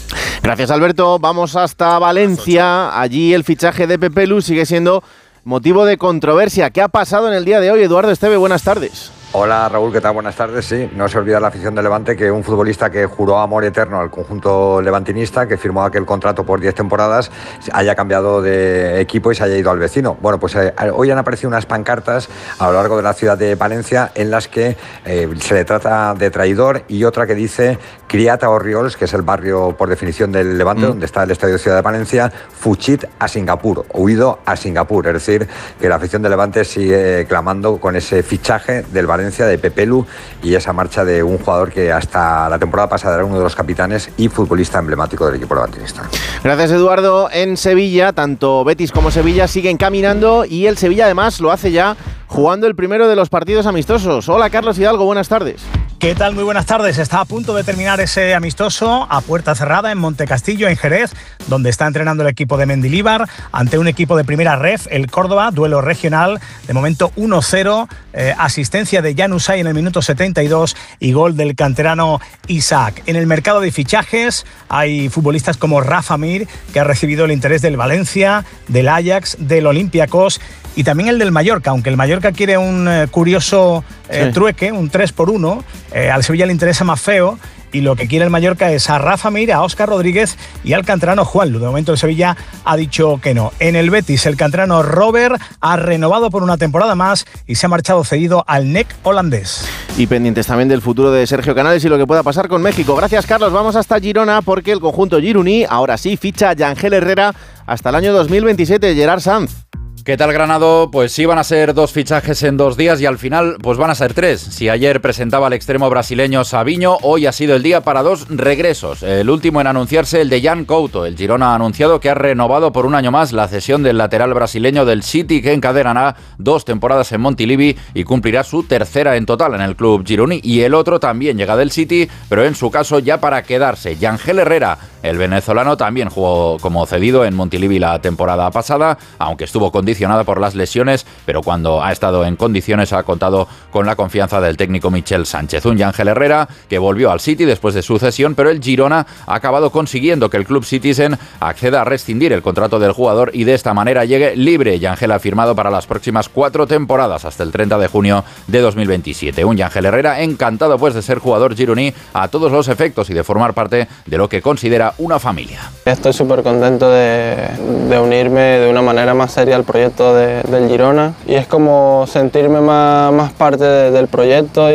Gracias, 0.42 0.72
Alberto. 0.72 1.20
Vamos 1.20 1.56
hasta 1.56 2.00
Valencia. 2.00 3.00
Allí 3.00 3.34
el 3.34 3.44
fichaje 3.44 3.88
de 3.88 4.00
Pepe 4.00 4.28
Lu 4.28 4.42
sigue 4.42 4.66
siendo 4.66 5.04
motivo 5.44 5.86
de 5.86 5.98
controversia. 5.98 6.70
¿Qué 6.70 6.82
ha 6.82 6.88
pasado 6.88 7.28
en 7.28 7.34
el 7.34 7.46
día 7.46 7.60
de 7.60 7.72
hoy, 7.72 7.84
Eduardo 7.84 8.12
Esteve? 8.12 8.38
Buenas 8.38 8.64
tardes. 8.64 9.12
Hola 9.36 9.68
Raúl, 9.68 9.92
¿qué 9.92 10.00
tal? 10.00 10.14
Buenas 10.14 10.36
tardes. 10.36 10.64
Sí, 10.64 10.88
no 10.96 11.10
se 11.10 11.18
olvida 11.18 11.40
la 11.40 11.48
afición 11.48 11.74
de 11.74 11.82
Levante 11.82 12.16
que 12.16 12.30
un 12.30 12.44
futbolista 12.44 12.92
que 12.92 13.08
juró 13.08 13.40
amor 13.40 13.66
eterno 13.66 14.00
al 14.00 14.12
conjunto 14.12 14.80
levantinista, 14.80 15.48
que 15.48 15.58
firmó 15.58 15.84
aquel 15.84 16.06
contrato 16.06 16.46
por 16.46 16.60
10 16.60 16.76
temporadas, 16.76 17.32
haya 17.72 17.96
cambiado 17.96 18.44
de 18.44 19.02
equipo 19.02 19.32
y 19.32 19.36
se 19.36 19.44
haya 19.44 19.58
ido 19.58 19.72
al 19.72 19.80
vecino. 19.80 20.16
Bueno, 20.22 20.40
pues 20.40 20.54
eh, 20.54 20.72
hoy 20.94 21.10
han 21.10 21.18
aparecido 21.18 21.48
unas 21.48 21.66
pancartas 21.66 22.30
a 22.60 22.68
lo 22.68 22.74
largo 22.74 22.96
de 22.96 23.02
la 23.02 23.14
ciudad 23.14 23.36
de 23.36 23.56
Valencia 23.56 24.12
en 24.14 24.30
las 24.30 24.48
que 24.48 24.78
eh, 25.04 25.28
se 25.40 25.56
le 25.56 25.66
trata 25.66 26.14
de 26.14 26.30
traidor 26.30 26.84
y 26.88 27.04
otra 27.04 27.26
que 27.26 27.34
dice 27.34 27.80
Criata 28.06 28.52
Orriols, 28.52 28.96
que 28.96 29.06
es 29.06 29.14
el 29.16 29.24
barrio 29.24 29.76
por 29.76 29.90
definición 29.90 30.32
del 30.32 30.60
Levante, 30.60 30.86
mm. 30.86 30.90
donde 30.90 31.08
está 31.08 31.24
el 31.24 31.32
Estadio 31.32 31.54
de 31.54 31.60
Ciudad 31.60 31.78
de 31.78 31.82
Valencia, 31.82 32.32
Fuchit 32.32 33.06
a 33.18 33.28
Singapur, 33.28 33.88
huido 33.96 34.38
a 34.46 34.56
Singapur. 34.56 35.08
Es 35.08 35.14
decir, 35.14 35.48
que 35.82 35.90
la 35.90 35.96
afición 35.96 36.22
de 36.22 36.30
Levante 36.30 36.64
sigue 36.66 37.26
clamando 37.28 37.78
con 37.78 37.96
ese 37.96 38.22
fichaje 38.22 38.84
del 38.84 39.08
Valencia 39.08 39.23
de 39.24 39.58
Pepelu 39.58 40.06
y 40.44 40.56
esa 40.56 40.74
marcha 40.74 41.06
de 41.06 41.24
un 41.24 41.38
jugador 41.38 41.72
que 41.72 41.92
hasta 41.92 42.50
la 42.50 42.60
temporada 42.60 42.90
pasada 42.90 43.16
era 43.16 43.26
uno 43.26 43.38
de 43.38 43.44
los 43.44 43.56
capitanes 43.56 44.10
y 44.18 44.28
futbolista 44.28 44.80
emblemático 44.80 45.26
del 45.26 45.36
equipo 45.36 45.56
levantinista. 45.56 46.10
Gracias 46.44 46.72
Eduardo. 46.72 47.30
En 47.32 47.58
Sevilla, 47.58 48.14
tanto 48.14 48.64
Betis 48.64 48.92
como 48.92 49.12
Sevilla 49.12 49.48
siguen 49.48 49.78
caminando 49.78 50.46
y 50.46 50.68
el 50.68 50.78
Sevilla 50.78 51.06
además 51.06 51.40
lo 51.40 51.52
hace 51.52 51.72
ya 51.72 51.96
jugando 52.28 52.68
el 52.68 52.76
primero 52.76 53.08
de 53.08 53.16
los 53.16 53.30
partidos 53.30 53.66
amistosos. 53.66 54.28
Hola 54.28 54.50
Carlos 54.50 54.78
Hidalgo, 54.78 55.06
buenas 55.06 55.30
tardes. 55.30 55.62
¿Qué 56.04 56.16
tal? 56.16 56.36
Muy 56.36 56.44
buenas 56.44 56.66
tardes. 56.66 56.98
Está 56.98 57.22
a 57.22 57.26
punto 57.26 57.56
de 57.56 57.64
terminar 57.64 58.02
ese 58.02 58.36
amistoso 58.36 59.08
a 59.10 59.22
puerta 59.22 59.56
cerrada 59.56 59.90
en 59.90 59.98
Montecastillo, 59.98 60.68
en 60.68 60.76
Jerez, 60.76 61.12
donde 61.48 61.70
está 61.70 61.88
entrenando 61.88 62.24
el 62.24 62.30
equipo 62.30 62.58
de 62.58 62.66
Mendilíbar 62.66 63.30
ante 63.54 63.78
un 63.78 63.88
equipo 63.88 64.18
de 64.18 64.26
primera 64.26 64.58
ref, 64.58 64.86
el 64.92 65.10
Córdoba, 65.10 65.50
duelo 65.52 65.80
regional. 65.80 66.42
De 66.68 66.74
momento 66.74 67.14
1-0, 67.16 67.88
eh, 68.12 68.36
asistencia 68.38 69.02
de 69.02 69.16
Janusay 69.16 69.62
en 69.62 69.68
el 69.68 69.74
minuto 69.74 70.02
72 70.02 70.76
y 71.00 71.14
gol 71.14 71.38
del 71.38 71.56
canterano 71.56 72.20
Isaac. 72.48 73.02
En 73.06 73.16
el 73.16 73.26
mercado 73.26 73.62
de 73.62 73.72
fichajes 73.72 74.46
hay 74.68 75.08
futbolistas 75.08 75.56
como 75.56 75.80
Rafa 75.80 76.18
Mir, 76.18 76.50
que 76.74 76.82
ha 76.82 76.84
recibido 76.84 77.24
el 77.24 77.32
interés 77.32 77.62
del 77.62 77.78
Valencia, 77.78 78.44
del 78.68 78.90
Ajax, 78.90 79.38
del 79.40 79.68
Olympiacos 79.68 80.42
y 80.76 80.84
también 80.84 81.10
el 81.10 81.20
del 81.20 81.32
Mallorca, 81.32 81.70
aunque 81.70 81.90
el 81.90 81.98
Mallorca 81.98 82.32
quiere 82.32 82.58
un 82.58 82.88
eh, 82.88 83.08
curioso 83.10 83.84
eh, 84.10 84.32
trueque, 84.34 84.72
un 84.72 84.90
3 84.90 85.12
por 85.12 85.30
1, 85.30 85.64
eh, 85.94 86.10
al 86.10 86.24
Sevilla 86.24 86.46
le 86.46 86.52
interesa 86.52 86.84
más 86.84 87.00
feo 87.00 87.38
y 87.74 87.82
lo 87.82 87.96
que 87.96 88.08
quiere 88.08 88.24
el 88.24 88.32
Mallorca 88.32 88.72
es 88.72 88.90
a 88.90 89.00
Rafa 89.00 89.32
Mir, 89.32 89.52
a 89.52 89.64
Óscar 89.64 89.90
Rodríguez 89.90 90.38
y 90.64 90.74
al 90.74 90.86
canterano 90.86 91.26
Juan 91.26 91.52
Lu. 91.52 91.60
De 91.60 91.66
momento 91.66 91.92
el 91.92 91.98
Sevilla 91.98 92.38
ha 92.64 92.78
dicho 92.78 93.20
que 93.22 93.34
no. 93.34 93.52
En 93.60 93.76
el 93.76 93.90
Betis 93.90 94.26
el 94.26 94.38
canterano 94.38 94.84
Robert 94.84 95.42
ha 95.60 95.76
renovado 95.76 96.30
por 96.30 96.44
una 96.44 96.58
temporada 96.58 96.96
más 96.96 97.26
y 97.48 97.56
se 97.56 97.66
ha 97.66 97.70
marchado 97.70 98.04
cedido 98.04 98.46
al 98.48 98.72
NEC 98.72 98.88
holandés. 99.04 99.68
Y 99.98 100.08
pendientes 100.08 100.48
también 100.48 100.70
del 100.70 100.82
futuro 100.82 101.12
de 101.12 101.26
Sergio 101.28 101.56
Canales 101.56 101.84
y 101.84 101.90
lo 101.90 101.98
que 101.98 102.08
pueda 102.08 102.24
pasar 102.24 102.48
con 102.48 102.62
México. 102.62 102.96
Gracias 102.96 103.26
Carlos, 103.26 103.52
vamos 103.52 103.76
hasta 103.76 104.00
Girona 104.00 104.42
porque 104.42 104.72
el 104.72 104.80
conjunto 104.80 105.20
Giruní 105.20 105.66
ahora 105.68 105.98
sí 105.98 106.16
ficha 106.16 106.52
a 106.52 106.54
Yangel 106.54 106.94
Herrera 106.94 107.34
hasta 107.66 107.90
el 107.90 107.96
año 107.96 108.14
2027, 108.14 108.96
Gerard 108.96 109.22
Sanz. 109.22 109.66
¿Qué 110.06 110.18
tal 110.18 110.34
Granado? 110.34 110.92
Pues 110.92 111.14
sí 111.14 111.26
van 111.26 111.38
a 111.38 111.46
ser 111.46 111.74
dos 111.74 111.94
fichajes 111.94 112.44
en 112.44 112.58
dos 112.58 112.76
días 112.76 113.00
y 113.00 113.06
al 113.06 113.18
final 113.18 113.56
pues 113.62 113.78
van 113.78 113.90
a 113.90 113.96
ser 113.96 114.14
tres. 114.14 114.42
Si 114.42 114.68
ayer 114.68 115.00
presentaba 115.00 115.48
el 115.48 115.54
extremo 115.54 115.90
brasileño 115.90 116.44
Sabiño, 116.44 116.98
hoy 117.04 117.26
ha 117.26 117.32
sido 117.32 117.56
el 117.56 117.64
día 117.64 117.86
para 117.86 118.04
dos 118.04 118.28
regresos. 118.28 119.02
El 119.02 119.30
último 119.30 119.62
en 119.62 119.68
anunciarse 119.68 120.20
el 120.20 120.30
de 120.30 120.42
Jan 120.42 120.66
Couto. 120.66 121.06
El 121.06 121.16
Girona 121.16 121.52
ha 121.52 121.56
anunciado 121.56 122.02
que 122.02 122.10
ha 122.10 122.16
renovado 122.16 122.74
por 122.74 122.86
un 122.86 122.96
año 122.96 123.12
más 123.12 123.32
la 123.32 123.48
cesión 123.48 123.82
del 123.82 123.98
lateral 123.98 124.34
brasileño 124.34 124.84
del 124.84 125.04
City 125.04 125.42
que 125.42 125.54
encadenará 125.54 126.18
dos 126.38 126.66
temporadas 126.66 127.10
en 127.14 127.22
Montilivi 127.22 127.78
y 127.94 128.04
cumplirá 128.04 128.44
su 128.44 128.64
tercera 128.64 129.16
en 129.16 129.26
total 129.26 129.54
en 129.54 129.62
el 129.62 129.78
club 129.78 130.06
Gironi. 130.06 130.42
Y 130.44 130.64
el 130.64 130.74
otro 130.74 131.00
también 131.00 131.38
llega 131.38 131.56
del 131.56 131.72
City, 131.72 132.10
pero 132.28 132.44
en 132.44 132.56
su 132.56 132.70
caso 132.70 133.00
ya 133.00 133.22
para 133.22 133.44
quedarse. 133.44 133.96
Yangel 133.96 134.40
Herrera, 134.40 134.78
el 135.02 135.18
venezolano, 135.18 135.78
también 135.78 136.10
jugó 136.10 136.58
como 136.60 136.86
cedido 136.86 137.24
en 137.24 137.36
Montilivi 137.36 137.80
la 137.80 138.02
temporada 138.02 138.52
pasada, 138.52 138.98
aunque 139.18 139.46
estuvo 139.46 139.72
con 139.72 139.93
condicionada 139.94 140.24
por 140.24 140.42
las 140.42 140.56
lesiones, 140.56 141.06
pero 141.24 141.44
cuando 141.44 141.84
ha 141.84 141.92
estado 141.92 142.26
en 142.26 142.36
condiciones 142.36 142.94
ha 142.94 143.04
contado 143.04 143.48
con 143.70 143.86
la 143.86 143.96
confianza 143.96 144.42
del 144.42 144.58
técnico 144.58 144.90
Michel 144.90 145.28
Sánchez. 145.28 145.68
Un 145.68 145.80
Ángel 145.84 146.08
Herrera 146.08 146.50
que 146.68 146.80
volvió 146.80 147.12
al 147.12 147.20
City 147.20 147.46
después 147.46 147.76
de 147.76 147.84
su 147.84 148.00
cesión, 148.00 148.34
pero 148.34 148.50
el 148.50 148.60
Girona 148.60 149.06
ha 149.28 149.36
acabado 149.36 149.70
consiguiendo 149.70 150.32
que 150.32 150.38
el 150.38 150.46
club 150.46 150.66
Citizen 150.66 151.16
acceda 151.40 151.82
a 151.82 151.84
rescindir 151.84 152.34
el 152.34 152.42
contrato 152.42 152.80
del 152.80 152.92
jugador 152.92 153.30
y 153.36 153.44
de 153.44 153.54
esta 153.54 153.76
manera 153.76 154.04
llegue 154.04 154.36
libre. 154.36 154.80
Yangel 154.80 155.12
ha 155.12 155.20
firmado 155.20 155.56
para 155.56 155.70
las 155.70 155.86
próximas 155.86 156.28
cuatro 156.28 156.66
temporadas 156.66 157.24
hasta 157.24 157.44
el 157.44 157.52
30 157.52 157.78
de 157.78 157.88
junio 157.88 158.24
de 158.48 158.62
2027. 158.62 159.46
Un 159.46 159.58
Yangel 159.58 159.86
Herrera 159.86 160.22
encantado 160.22 160.80
pues 160.80 160.96
de 160.96 161.04
ser 161.04 161.20
jugador 161.20 161.56
gironí 161.56 161.94
a 162.16 162.30
todos 162.30 162.52
los 162.52 162.68
efectos 162.68 163.12
y 163.12 163.14
de 163.14 163.24
formar 163.24 163.54
parte 163.54 163.88
de 164.08 164.18
lo 164.18 164.28
que 164.28 164.42
considera 164.42 164.96
una 164.98 165.20
familia. 165.20 165.60
Estoy 165.86 166.14
súper 166.14 166.42
contento 166.42 166.90
de 166.90 168.00
unirme 168.02 168.42
de 168.42 168.72
una 168.72 168.82
manera 168.82 169.14
más 169.14 169.32
seria 169.32 169.56
al 169.56 169.64
proyecto 169.64 169.83
del 169.92 170.70
Girona 170.70 171.14
y 171.26 171.36
es 171.36 171.48
como 171.48 172.06
sentirme 172.08 172.62
más, 172.62 173.12
más 173.12 173.32
parte 173.32 173.64
del 173.64 174.08
proyecto 174.08 174.70
y 174.72 174.74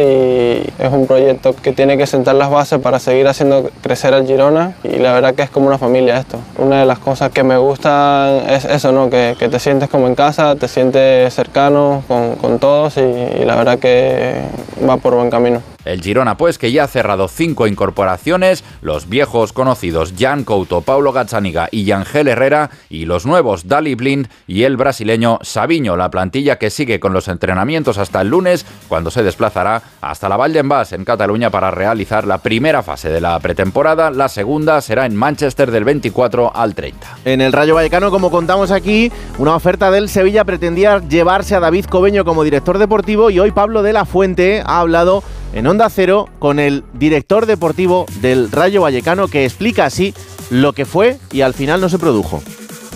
es 0.78 0.92
un 0.92 1.06
proyecto 1.06 1.54
que 1.54 1.72
tiene 1.72 1.96
que 1.96 2.06
sentar 2.06 2.34
las 2.34 2.50
bases 2.50 2.78
para 2.80 2.98
seguir 2.98 3.26
haciendo 3.28 3.70
crecer 3.82 4.14
al 4.14 4.26
Girona 4.26 4.74
y 4.84 4.98
la 4.98 5.12
verdad 5.12 5.34
que 5.34 5.42
es 5.42 5.50
como 5.50 5.66
una 5.66 5.78
familia 5.78 6.18
esto. 6.18 6.38
Una 6.58 6.80
de 6.80 6.86
las 6.86 6.98
cosas 6.98 7.30
que 7.30 7.42
me 7.42 7.56
gustan 7.56 8.42
es 8.48 8.64
eso, 8.64 8.92
¿no? 8.92 9.10
que, 9.10 9.36
que 9.38 9.48
te 9.48 9.58
sientes 9.58 9.88
como 9.88 10.06
en 10.06 10.14
casa, 10.14 10.56
te 10.56 10.68
sientes 10.68 11.32
cercano 11.32 12.02
con, 12.08 12.36
con 12.36 12.58
todos 12.58 12.96
y, 12.96 13.00
y 13.00 13.44
la 13.44 13.56
verdad 13.56 13.78
que 13.78 14.42
va 14.88 14.96
por 14.96 15.14
buen 15.14 15.30
camino. 15.30 15.62
El 15.88 16.02
Girona, 16.02 16.36
pues, 16.36 16.58
que 16.58 16.70
ya 16.70 16.84
ha 16.84 16.86
cerrado 16.86 17.28
cinco 17.28 17.66
incorporaciones, 17.66 18.62
los 18.82 19.08
viejos 19.08 19.54
conocidos 19.54 20.12
Jan 20.18 20.44
Couto, 20.44 20.82
Paulo 20.82 21.14
Gazzaniga 21.14 21.68
y 21.70 21.84
Yangel 21.84 22.28
Herrera, 22.28 22.68
y 22.90 23.06
los 23.06 23.24
nuevos 23.24 23.68
Dali 23.68 23.94
Blind 23.94 24.28
y 24.46 24.64
el 24.64 24.76
brasileño 24.76 25.38
Sabiño, 25.40 25.96
la 25.96 26.10
plantilla 26.10 26.58
que 26.58 26.68
sigue 26.68 27.00
con 27.00 27.14
los 27.14 27.26
entrenamientos 27.28 27.96
hasta 27.96 28.20
el 28.20 28.28
lunes, 28.28 28.66
cuando 28.86 29.10
se 29.10 29.22
desplazará 29.22 29.82
hasta 30.02 30.28
la 30.28 30.36
Valdenbas, 30.36 30.92
en 30.92 31.06
Cataluña, 31.06 31.48
para 31.48 31.70
realizar 31.70 32.26
la 32.26 32.36
primera 32.36 32.82
fase 32.82 33.08
de 33.08 33.22
la 33.22 33.40
pretemporada. 33.40 34.10
La 34.10 34.28
segunda 34.28 34.82
será 34.82 35.06
en 35.06 35.16
Manchester 35.16 35.70
del 35.70 35.84
24 35.84 36.54
al 36.54 36.74
30. 36.74 37.18
En 37.24 37.40
el 37.40 37.54
Rayo 37.54 37.74
Vallecano, 37.74 38.10
como 38.10 38.30
contamos 38.30 38.72
aquí, 38.72 39.10
una 39.38 39.56
oferta 39.56 39.90
del 39.90 40.10
Sevilla 40.10 40.44
pretendía 40.44 40.98
llevarse 40.98 41.54
a 41.54 41.60
David 41.60 41.86
Cobeño 41.86 42.26
como 42.26 42.44
director 42.44 42.76
deportivo 42.76 43.30
y 43.30 43.38
hoy 43.38 43.52
Pablo 43.52 43.82
de 43.82 43.94
la 43.94 44.04
Fuente 44.04 44.62
ha 44.66 44.80
hablado 44.80 45.22
en 45.52 45.66
Onda 45.66 45.88
Cero 45.90 46.28
con 46.38 46.58
el 46.58 46.84
director 46.94 47.46
deportivo 47.46 48.06
del 48.20 48.50
Rayo 48.50 48.82
Vallecano 48.82 49.28
que 49.28 49.44
explica 49.44 49.84
así 49.84 50.14
lo 50.50 50.72
que 50.72 50.84
fue 50.84 51.18
y 51.32 51.42
al 51.42 51.54
final 51.54 51.80
no 51.80 51.88
se 51.88 51.98
produjo. 51.98 52.42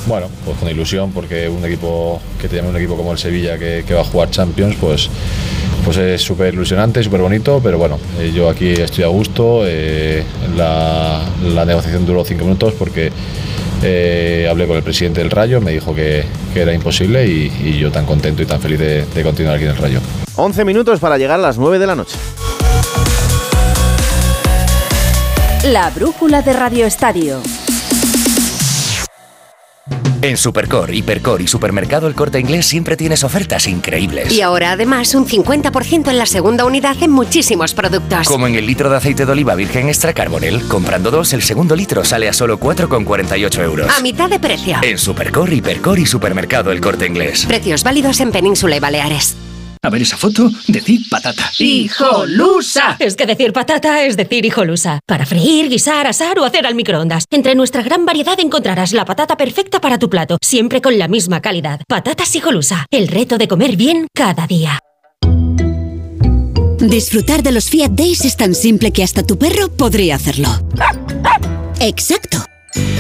Bueno, 0.07 0.27
pues 0.45 0.59
con 0.59 0.69
ilusión 0.69 1.13
porque 1.13 1.49
un 1.49 1.65
equipo 1.65 2.21
que 2.41 2.49
tiene 2.49 2.69
un 2.69 2.77
equipo 2.77 2.97
como 2.97 3.13
el 3.13 3.19
Sevilla 3.19 3.59
que, 3.59 3.85
que 3.87 3.95
va 3.95 4.01
a 4.01 4.05
jugar 4.05 4.31
Champions, 4.31 4.77
pues 4.81 5.09
pues 5.85 5.97
es 5.97 6.23
súper 6.23 6.55
ilusionante, 6.55 7.03
súper 7.03 7.21
bonito, 7.21 7.61
pero 7.63 7.79
bueno, 7.79 7.99
eh, 8.19 8.33
yo 8.35 8.49
aquí 8.49 8.73
estoy 8.73 9.05
a 9.05 9.09
gusto. 9.09 9.63
Eh, 9.65 10.23
la, 10.57 11.23
la, 11.43 11.65
negociación 11.65 12.07
duró 12.07 12.25
cinco 12.25 12.45
minutos 12.45 12.75
porque 12.79 13.11
eh, 13.83 14.47
hablé 14.51 14.67
con 14.67 14.77
el 14.77 14.83
presidente 14.83 15.21
del 15.21 15.31
Rayo, 15.31 15.61
me 15.61 15.73
dijo 15.73 15.95
que, 15.95 16.25
que 16.55 16.61
era 16.61 16.73
imposible 16.73 17.27
y, 17.27 17.53
y, 17.65 17.79
yo 17.79 17.91
tan 17.91 18.07
contento 18.07 18.43
y 18.43 18.47
tan 18.47 18.61
feliz 18.61 18.79
de, 18.79 19.05
de 19.07 19.23
continuar 19.23 19.57
aquí 19.57 19.65
en 19.65 19.71
el 19.71 19.77
Rayo. 19.77 20.01
11 20.37 20.65
minutos 20.65 21.01
para 21.01 21.19
llegar 21.19 21.39
a 21.39 21.43
las 21.43 21.59
9 21.59 21.79
de 21.79 21.87
la 21.87 21.95
noche. 21.95 22.17
La 25.65 25.91
brújula 25.91 26.43
de 26.43 26.53
Radio 26.53 26.87
Estadio. 26.87 27.41
En 30.23 30.37
Supercor, 30.37 30.95
Hipercor 30.95 31.43
y 31.43 31.49
Supermercado 31.49 32.07
El 32.07 32.15
Corte 32.15 32.39
Inglés 32.39 32.67
siempre 32.67 32.97
tienes 32.97 33.25
ofertas 33.25 33.67
increíbles. 33.67 34.33
Y 34.33 34.41
ahora 34.41 34.71
además 34.71 35.17
un 35.17 35.27
50% 35.27 36.11
en 36.11 36.17
la 36.17 36.27
segunda 36.27 36.65
unidad 36.65 36.97
en 37.03 37.11
muchísimos 37.11 37.75
productos. 37.75 38.29
Como 38.29 38.47
en 38.47 38.55
el 38.55 38.65
litro 38.65 38.89
de 38.89 38.99
aceite 38.99 39.27
de 39.27 39.33
oliva 39.33 39.57
virgen 39.57 39.89
extra 39.89 40.13
carbonel. 40.13 40.63
Comprando 40.69 41.11
dos, 41.11 41.33
el 41.33 41.43
segundo 41.43 41.75
litro 41.75 42.05
sale 42.05 42.29
a 42.29 42.33
solo 42.33 42.61
4,48 42.61 43.65
euros. 43.65 43.99
A 43.99 44.01
mitad 44.01 44.31
de 44.31 44.39
precio. 44.39 44.77
En 44.83 44.97
Supercor, 44.97 45.53
Hipercor 45.53 45.99
y 45.99 46.07
Supermercado 46.07 46.71
El 46.71 46.81
Corte 46.81 47.05
Inglés. 47.05 47.45
Precios 47.47 47.83
válidos 47.83 48.21
en 48.21 48.31
Península 48.31 48.77
y 48.77 48.81
Baleares. 48.81 49.37
A 49.85 49.91
ver 49.91 50.03
esa 50.03 50.17
foto, 50.17 50.49
decir 50.69 51.01
patata. 51.11 51.51
¡Hijolusa! 51.59 52.97
Es 53.01 53.17
que 53.17 53.27
decir 53.27 53.53
patata 53.53 54.05
es 54.05 54.17
decir 54.17 54.47
hijolusa. 54.47 55.01
Para 55.09 55.27
freír, 55.27 55.69
guisar, 55.69 56.07
asar 56.07 56.39
o 56.39 56.45
hacer 56.45 56.67
al 56.67 56.77
microondas. 56.77 57.25
Entre 57.31 57.57
nuestra 57.57 57.83
gran 57.83 58.07
variedad 58.07 58.39
encontrarás 58.39 58.93
la 58.93 59.05
patata 59.05 59.37
perfecta 59.37 59.81
para 59.81 59.99
tu 59.99 60.09
plato, 60.09 60.39
siempre 60.41 60.81
con 60.81 61.01
la 61.01 61.09
misma 61.09 61.43
calidad. 61.43 61.81
Patatas 61.89 62.37
hijolusa. 62.37 62.87
El 62.93 63.09
reto 63.09 63.39
de 63.39 63.49
comer 63.49 63.77
bien 63.77 64.07
cada 64.15 64.47
día. 64.47 64.79
Disfrutar 66.79 67.43
de 67.43 67.51
los 67.51 67.69
Fiat 67.69 67.91
Days 67.91 68.25
es 68.25 68.37
tan 68.37 68.55
simple 68.55 68.93
que 68.93 69.03
hasta 69.03 69.25
tu 69.25 69.37
perro 69.37 69.69
podría 69.69 70.15
hacerlo. 70.15 70.49
Exacto. 71.81 72.39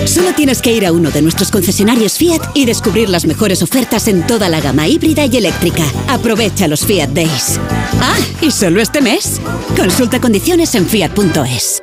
Solo 0.06 0.32
tienes 0.34 0.60
que 0.60 0.72
ir 0.72 0.84
a 0.84 0.92
uno 0.92 1.10
de 1.10 1.22
nuestros 1.22 1.50
concesionarios 1.50 2.18
Fiat 2.18 2.42
y 2.54 2.64
descubrir 2.64 3.08
las 3.08 3.26
mejores 3.26 3.62
ofertas 3.62 4.08
en 4.08 4.26
toda 4.26 4.48
la 4.48 4.60
gama 4.60 4.88
híbrida 4.88 5.26
y 5.26 5.36
eléctrica. 5.36 5.84
Aprovecha 6.08 6.68
los 6.68 6.84
Fiat 6.84 7.10
Days. 7.10 7.58
Ah, 8.00 8.18
y 8.40 8.50
solo 8.50 8.80
este 8.80 9.00
mes. 9.00 9.40
Consulta 9.76 10.20
condiciones 10.20 10.74
en 10.74 10.86
fiat.es. 10.86 11.82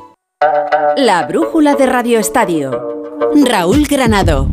La 0.97 1.27
brújula 1.27 1.75
de 1.75 1.85
Radio 1.85 2.17
Estadio. 2.17 2.71
Raúl 3.45 3.85
Granado. 3.87 4.47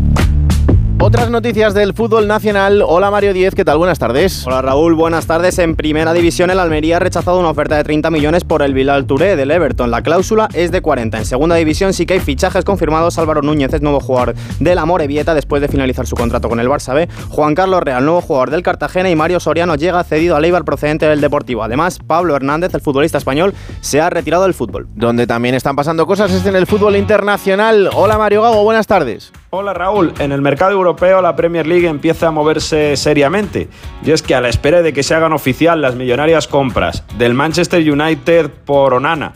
Otras 1.00 1.30
noticias 1.30 1.74
del 1.74 1.94
fútbol 1.94 2.26
nacional. 2.26 2.82
Hola 2.84 3.12
Mario 3.12 3.32
Díez, 3.32 3.54
¿qué 3.54 3.64
tal? 3.64 3.78
Buenas 3.78 4.00
tardes. 4.00 4.44
Hola 4.44 4.62
Raúl, 4.62 4.96
buenas 4.96 5.26
tardes. 5.26 5.56
En 5.60 5.76
primera 5.76 6.12
división 6.12 6.50
el 6.50 6.58
Almería 6.58 6.96
ha 6.96 6.98
rechazado 6.98 7.38
una 7.38 7.50
oferta 7.50 7.76
de 7.76 7.84
30 7.84 8.10
millones 8.10 8.42
por 8.42 8.62
el 8.62 8.74
Bilal 8.74 9.06
Touré 9.06 9.36
del 9.36 9.52
Everton. 9.52 9.92
La 9.92 10.02
cláusula 10.02 10.48
es 10.54 10.72
de 10.72 10.82
40. 10.82 11.18
En 11.18 11.24
segunda 11.24 11.54
división 11.54 11.92
sí 11.92 12.04
que 12.04 12.14
hay 12.14 12.20
fichajes 12.20 12.64
confirmados. 12.64 13.16
Álvaro 13.16 13.42
Núñez 13.42 13.72
es 13.72 13.80
nuevo 13.80 14.00
jugador 14.00 14.34
del 14.58 14.76
Amorebieta 14.76 15.34
después 15.34 15.62
de 15.62 15.68
finalizar 15.68 16.04
su 16.04 16.16
contrato 16.16 16.48
con 16.48 16.58
el 16.58 16.66
Barça 16.66 16.94
B. 16.94 17.08
Juan 17.28 17.54
Carlos 17.54 17.80
Real, 17.80 18.04
nuevo 18.04 18.20
jugador 18.20 18.50
del 18.50 18.64
Cartagena 18.64 19.08
y 19.08 19.14
Mario 19.14 19.38
Soriano 19.38 19.76
llega 19.76 20.02
cedido 20.02 20.34
a 20.34 20.40
Leibar 20.40 20.64
procedente 20.64 21.06
del 21.06 21.20
Deportivo. 21.20 21.62
Además, 21.62 22.00
Pablo 22.04 22.34
Hernández, 22.34 22.74
el 22.74 22.80
futbolista 22.80 23.18
español, 23.18 23.54
se 23.80 24.00
ha 24.00 24.10
retirado 24.10 24.42
del 24.42 24.52
fútbol. 24.52 24.88
Donde 24.96 25.28
también 25.28 25.54
están 25.54 25.76
pasando 25.76 26.08
cosas 26.08 26.32
es 26.32 26.44
en 26.44 26.56
el 26.56 26.66
fútbol 26.66 26.96
internacional. 26.96 27.88
Hola 27.94 28.18
Mario 28.18 28.42
Gago, 28.42 28.64
buenas 28.64 28.88
tardes. 28.88 29.32
Hola 29.50 29.72
Raúl, 29.72 30.12
en 30.18 30.30
el 30.32 30.42
mercado 30.42 30.72
europeo 30.72 31.22
la 31.22 31.34
Premier 31.34 31.66
League 31.66 31.88
empieza 31.88 32.28
a 32.28 32.30
moverse 32.30 32.98
seriamente 32.98 33.70
y 34.04 34.10
es 34.10 34.20
que 34.20 34.34
a 34.34 34.42
la 34.42 34.50
espera 34.50 34.82
de 34.82 34.92
que 34.92 35.02
se 35.02 35.14
hagan 35.14 35.32
oficial 35.32 35.80
las 35.80 35.94
millonarias 35.94 36.46
compras 36.46 37.02
del 37.16 37.32
Manchester 37.32 37.80
United 37.80 38.50
por 38.66 38.92
Onana, 38.92 39.32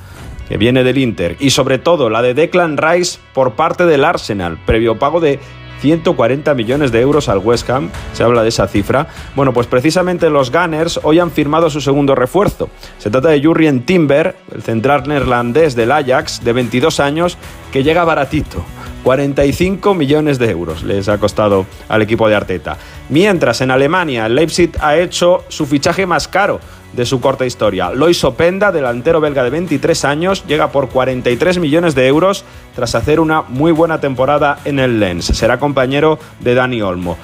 que 0.50 0.58
viene 0.58 0.84
del 0.84 0.98
Inter, 0.98 1.36
y 1.40 1.48
sobre 1.48 1.78
todo 1.78 2.10
la 2.10 2.20
de 2.20 2.34
Declan 2.34 2.76
Rice 2.76 3.20
por 3.32 3.52
parte 3.54 3.86
del 3.86 4.04
Arsenal, 4.04 4.58
previo 4.66 4.98
pago 4.98 5.18
de 5.18 5.40
140 5.80 6.52
millones 6.52 6.92
de 6.92 7.00
euros 7.00 7.30
al 7.30 7.38
West 7.38 7.70
Ham, 7.70 7.88
se 8.12 8.22
habla 8.22 8.42
de 8.42 8.50
esa 8.50 8.68
cifra. 8.68 9.08
Bueno, 9.34 9.54
pues 9.54 9.66
precisamente 9.66 10.28
los 10.28 10.52
Gunners 10.52 11.00
hoy 11.04 11.20
han 11.20 11.30
firmado 11.30 11.70
su 11.70 11.80
segundo 11.80 12.14
refuerzo. 12.14 12.68
Se 12.98 13.08
trata 13.08 13.30
de 13.30 13.42
Jurrien 13.42 13.86
Timber, 13.86 14.36
el 14.54 14.62
central 14.62 15.08
neerlandés 15.08 15.74
del 15.74 15.90
Ajax, 15.90 16.44
de 16.44 16.52
22 16.52 17.00
años, 17.00 17.38
que 17.72 17.82
llega 17.82 18.04
baratito. 18.04 18.62
45 19.02 19.94
millones 19.94 20.38
de 20.38 20.50
euros 20.50 20.82
les 20.82 21.08
ha 21.08 21.18
costado 21.18 21.66
al 21.88 22.02
equipo 22.02 22.28
de 22.28 22.34
Arteta. 22.34 22.76
Mientras 23.08 23.60
en 23.60 23.70
Alemania 23.70 24.28
Leipzig 24.28 24.72
ha 24.80 24.96
hecho 24.96 25.44
su 25.48 25.66
fichaje 25.66 26.06
más 26.06 26.28
caro 26.28 26.60
de 26.92 27.06
su 27.06 27.20
corta 27.20 27.46
historia. 27.46 27.90
Lois 27.90 28.22
Openda, 28.24 28.70
delantero 28.70 29.20
belga 29.20 29.42
de 29.42 29.50
23 29.50 30.04
años, 30.04 30.44
llega 30.46 30.70
por 30.70 30.88
43 30.88 31.58
millones 31.58 31.94
de 31.94 32.06
euros 32.06 32.44
tras 32.74 32.94
hacer 32.94 33.18
una 33.18 33.42
muy 33.42 33.72
buena 33.72 34.00
temporada 34.00 34.58
en 34.64 34.78
el 34.78 35.00
Lens. 35.00 35.24
Será 35.24 35.58
compañero 35.58 36.18
de 36.40 36.54
Dani 36.54 36.82
Olmo. 36.82 37.16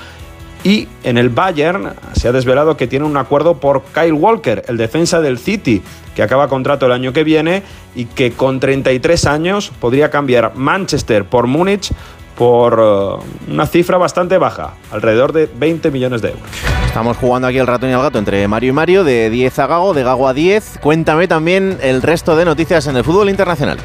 Y 0.65 0.89
en 1.05 1.19
el 1.19 1.29
Bayern 1.29 1.95
se 2.15 2.29
ha 2.29 2.33
desvelado 2.33 2.77
que 2.77 2.87
tiene 2.87 3.05
un 3.05 3.17
acuerdo 3.17 3.59
por 3.59 3.83
Kyle 3.95 4.13
Walker, 4.13 4.65
el 4.69 4.77
defensa 4.77 5.21
del 5.21 5.39
City, 5.39 5.83
que 6.15 6.23
acaba 6.23 6.49
contrato 6.49 6.87
el 6.87 6.93
año 6.93 7.13
que 7.13 7.25
viene 7.25 7.63
y 7.95 8.07
que 8.07 8.33
con 8.33 8.61
33 8.61 9.27
años 9.27 9.71
podría 9.81 10.11
cambiar 10.11 10.57
Manchester 10.57 11.25
por 11.25 11.47
Múnich 11.47 11.93
por 12.37 12.79
uh, 12.79 13.53
una 13.53 13.67
cifra 13.67 13.99
bastante 13.99 14.39
baja, 14.39 14.75
alrededor 14.93 15.33
de 15.33 15.49
20 15.53 15.91
millones 15.91 16.23
de 16.23 16.29
euros. 16.29 16.47
Estamos 16.87 17.17
jugando 17.17 17.49
aquí 17.49 17.59
el 17.59 17.67
ratón 17.67 17.91
y 17.91 17.93
el 17.93 17.99
gato 17.99 18.19
entre 18.19 18.47
Mario 18.47 18.71
y 18.71 18.73
Mario, 18.73 19.05
de 19.05 19.29
10 19.29 19.59
a 19.59 19.67
Gago, 19.67 19.93
de 19.93 20.05
Gago 20.05 20.29
a 20.29 20.35
10. 20.35 20.79
Cuéntame 20.81 21.27
también 21.27 21.79
el 21.83 22.01
resto 22.01 22.37
de 22.37 22.45
noticias 22.45 22.87
en 22.87 22.97
el 22.97 23.05
fútbol 23.05 23.29
internacional. 23.29 23.79